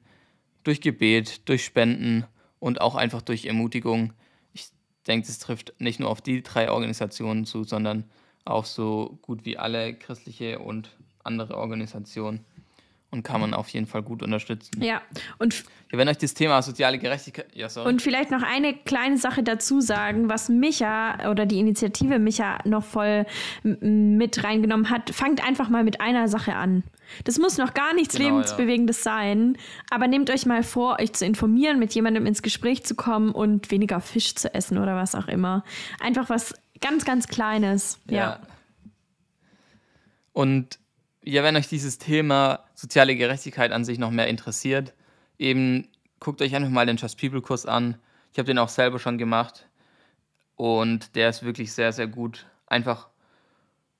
Durch 0.64 0.80
Gebet, 0.80 1.48
durch 1.48 1.64
Spenden 1.64 2.24
und 2.58 2.80
auch 2.80 2.94
einfach 2.94 3.22
durch 3.22 3.46
Ermutigung. 3.46 4.12
Ich 4.52 4.68
denke, 5.06 5.26
das 5.26 5.38
trifft 5.38 5.74
nicht 5.78 6.00
nur 6.00 6.10
auf 6.10 6.20
die 6.20 6.42
drei 6.42 6.70
Organisationen 6.70 7.44
zu, 7.44 7.64
sondern 7.64 8.04
auch 8.44 8.64
so 8.64 9.18
gut 9.22 9.44
wie 9.44 9.58
alle 9.58 9.94
christliche 9.94 10.58
und 10.58 10.96
andere 11.24 11.56
Organisationen 11.56 12.44
und 13.12 13.22
kann 13.22 13.40
man 13.42 13.52
auf 13.52 13.68
jeden 13.68 13.86
Fall 13.86 14.02
gut 14.02 14.22
unterstützen. 14.22 14.82
Ja, 14.82 15.02
und 15.38 15.64
ja, 15.92 15.98
wenn 15.98 16.08
euch 16.08 16.16
das 16.16 16.32
Thema 16.32 16.62
soziale 16.62 16.98
Gerechtigkeit. 16.98 17.46
Ja, 17.54 17.68
sorry. 17.68 17.88
Und 17.88 18.00
vielleicht 18.00 18.30
noch 18.30 18.42
eine 18.42 18.72
kleine 18.72 19.18
Sache 19.18 19.42
dazu 19.42 19.82
sagen, 19.82 20.30
was 20.30 20.48
Micha 20.48 21.30
oder 21.30 21.44
die 21.44 21.58
Initiative 21.58 22.18
Micha 22.18 22.58
noch 22.64 22.82
voll 22.82 23.26
mit 23.62 24.42
reingenommen 24.42 24.88
hat. 24.88 25.10
Fangt 25.10 25.46
einfach 25.46 25.68
mal 25.68 25.84
mit 25.84 26.00
einer 26.00 26.26
Sache 26.26 26.54
an. 26.56 26.84
Das 27.24 27.38
muss 27.38 27.58
noch 27.58 27.74
gar 27.74 27.92
nichts 27.94 28.16
genau, 28.16 28.30
Lebensbewegendes 28.30 29.04
ja. 29.04 29.12
sein, 29.12 29.58
aber 29.90 30.08
nehmt 30.08 30.30
euch 30.30 30.46
mal 30.46 30.62
vor, 30.62 30.98
euch 30.98 31.12
zu 31.12 31.26
informieren, 31.26 31.78
mit 31.78 31.94
jemandem 31.94 32.24
ins 32.24 32.40
Gespräch 32.40 32.84
zu 32.84 32.94
kommen 32.94 33.30
und 33.32 33.70
weniger 33.70 34.00
Fisch 34.00 34.34
zu 34.34 34.54
essen 34.54 34.78
oder 34.78 34.96
was 34.96 35.14
auch 35.14 35.28
immer. 35.28 35.64
Einfach 36.00 36.30
was 36.30 36.54
ganz, 36.80 37.04
ganz 37.04 37.28
Kleines. 37.28 38.00
ja. 38.08 38.16
ja. 38.16 38.40
Und 40.34 40.78
ja, 41.24 41.42
wenn 41.42 41.56
euch 41.56 41.68
dieses 41.68 41.98
Thema 41.98 42.64
soziale 42.74 43.14
Gerechtigkeit 43.16 43.72
an 43.72 43.84
sich 43.84 43.98
noch 43.98 44.10
mehr 44.10 44.26
interessiert, 44.26 44.92
eben 45.38 45.88
guckt 46.20 46.42
euch 46.42 46.54
einfach 46.54 46.70
mal 46.70 46.86
den 46.86 46.96
Just 46.96 47.20
People 47.20 47.40
Kurs 47.40 47.66
an. 47.66 47.96
Ich 48.32 48.38
habe 48.38 48.46
den 48.46 48.58
auch 48.58 48.68
selber 48.68 48.98
schon 48.98 49.18
gemacht 49.18 49.68
und 50.56 51.14
der 51.14 51.28
ist 51.28 51.44
wirklich 51.44 51.72
sehr, 51.72 51.92
sehr 51.92 52.08
gut. 52.08 52.46
Einfach 52.66 53.08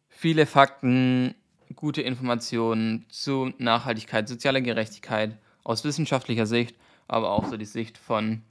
viele 0.09 0.47
Fakten, 0.47 1.35
gute 1.77 2.03
Informationen 2.03 3.07
zu 3.09 3.53
Nachhaltigkeit, 3.59 4.29
sozialer 4.29 4.61
Gerechtigkeit 4.61 5.39
aus 5.65 5.85
wissenschaftlicher 5.85 6.47
Sicht, 6.47 6.77
aber 7.07 7.31
auch 7.31 7.47
so 7.47 7.57
die 7.57 7.65
Sicht 7.65 7.99
von 7.99 8.43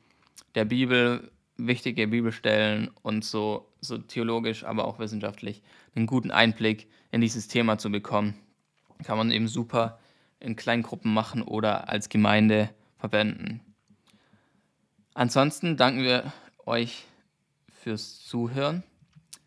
der 0.55 0.65
Bibel, 0.65 1.29
wichtige 1.57 2.07
Bibelstellen 2.07 2.89
und 3.01 3.25
so, 3.25 3.67
so 3.81 3.97
theologisch, 3.97 4.63
aber 4.63 4.85
auch 4.85 4.97
wissenschaftlich 4.99 5.61
einen 5.95 6.07
guten 6.07 6.31
Einblick 6.31 6.87
in 7.11 7.21
dieses 7.21 7.47
Thema 7.47 7.77
zu 7.77 7.91
bekommen 7.91 8.35
kann 9.03 9.17
man 9.17 9.31
eben 9.31 9.47
super 9.47 9.99
in 10.39 10.55
Kleingruppen 10.55 11.13
machen 11.13 11.41
oder 11.41 11.89
als 11.89 12.09
Gemeinde 12.09 12.69
verwenden. 12.97 13.61
Ansonsten 15.13 15.77
danken 15.77 16.03
wir 16.03 16.31
euch 16.65 17.05
fürs 17.71 18.23
Zuhören. 18.25 18.83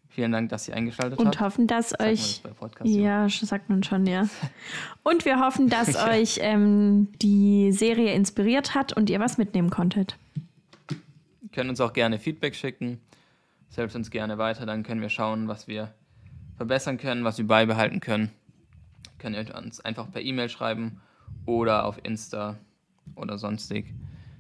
Vielen 0.09 0.31
Dank, 0.31 0.49
dass 0.51 0.69
ihr 0.69 0.77
eingeschaltet 0.77 1.19
und 1.19 1.27
habt. 1.27 1.37
Und 1.37 1.41
hoffen, 1.41 1.67
dass 1.67 1.91
sagt 1.91 2.03
euch. 2.03 2.43
Das 2.79 2.89
ja, 2.89 3.29
sagt 3.29 3.69
man 3.69 3.83
schon, 3.83 4.07
ja. 4.07 4.29
Und 5.03 5.25
wir 5.25 5.41
hoffen, 5.41 5.69
dass 5.69 5.95
ja. 5.95 6.09
euch 6.09 6.39
ähm, 6.41 7.09
die 7.21 7.73
Serie 7.73 8.15
inspiriert 8.15 8.77
hat 8.77 8.93
und 8.93 9.11
ihr 9.11 9.19
was 9.19 9.39
mitnehmen 9.39 9.71
konntet. 9.71 10.17
Ihr 11.43 11.49
könnt 11.51 11.69
uns 11.69 11.81
auch 11.81 11.93
gerne 11.93 12.21
Feedback 12.21 12.55
schicken. 12.55 13.01
Selbst 13.71 13.97
uns 13.97 14.11
gerne 14.13 14.39
weiter, 14.39 14.67
dann 14.67 14.85
können 14.85 15.01
wir 15.01 15.09
schauen, 15.09 15.49
was 15.49 15.67
wir 15.67 15.93
verbessern 16.57 16.97
können, 16.97 17.25
was 17.25 17.39
wir 17.39 17.47
beibehalten 17.49 17.99
können 17.99 18.31
könnt 19.25 19.37
ihr 19.37 19.55
uns 19.57 19.81
einfach 19.81 20.13
per 20.13 20.21
E-Mail 20.21 20.51
schreiben 20.51 21.01
oder 21.47 21.87
auf 21.87 21.99
Insta 22.03 22.57
oder 23.17 23.39
sonstig. 23.39 23.87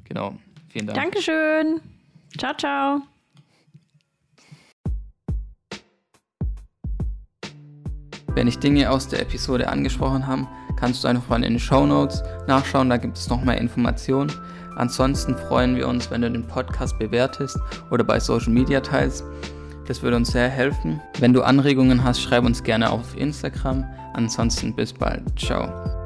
Genau. 0.04 0.36
Vielen 0.68 0.86
Dank. 0.86 0.98
Dankeschön. 0.98 1.80
Ciao, 2.36 2.54
ciao. 2.54 3.00
Wenn 8.34 8.46
ich 8.46 8.58
Dinge 8.58 8.90
aus 8.90 9.08
der 9.08 9.22
Episode 9.22 9.70
angesprochen 9.70 10.26
habe, 10.26 10.46
kannst 10.76 11.02
du 11.02 11.08
einfach 11.08 11.30
mal 11.30 11.36
in 11.36 11.54
den 11.54 11.58
Show 11.58 11.86
Notes 11.86 12.22
nachschauen, 12.46 12.90
da 12.90 12.98
gibt 12.98 13.16
es 13.16 13.30
noch 13.30 13.42
mehr 13.42 13.56
Informationen. 13.56 14.30
Ansonsten 14.76 15.34
freuen 15.34 15.76
wir 15.76 15.88
uns, 15.88 16.10
wenn 16.10 16.20
du 16.20 16.30
den 16.30 16.46
Podcast 16.46 16.98
bewertest 16.98 17.58
oder 17.90 18.04
bei 18.04 18.20
Social 18.20 18.52
Media 18.52 18.80
teilst. 18.80 19.24
Das 19.86 20.02
würde 20.02 20.16
uns 20.16 20.32
sehr 20.32 20.48
helfen. 20.48 21.00
Wenn 21.18 21.32
du 21.32 21.42
Anregungen 21.42 22.04
hast, 22.04 22.20
schreib 22.22 22.44
uns 22.44 22.62
gerne 22.62 22.90
auf 22.90 23.16
Instagram. 23.16 23.84
Ansonsten 24.14 24.74
bis 24.74 24.92
bald. 24.92 25.22
Ciao. 25.38 26.03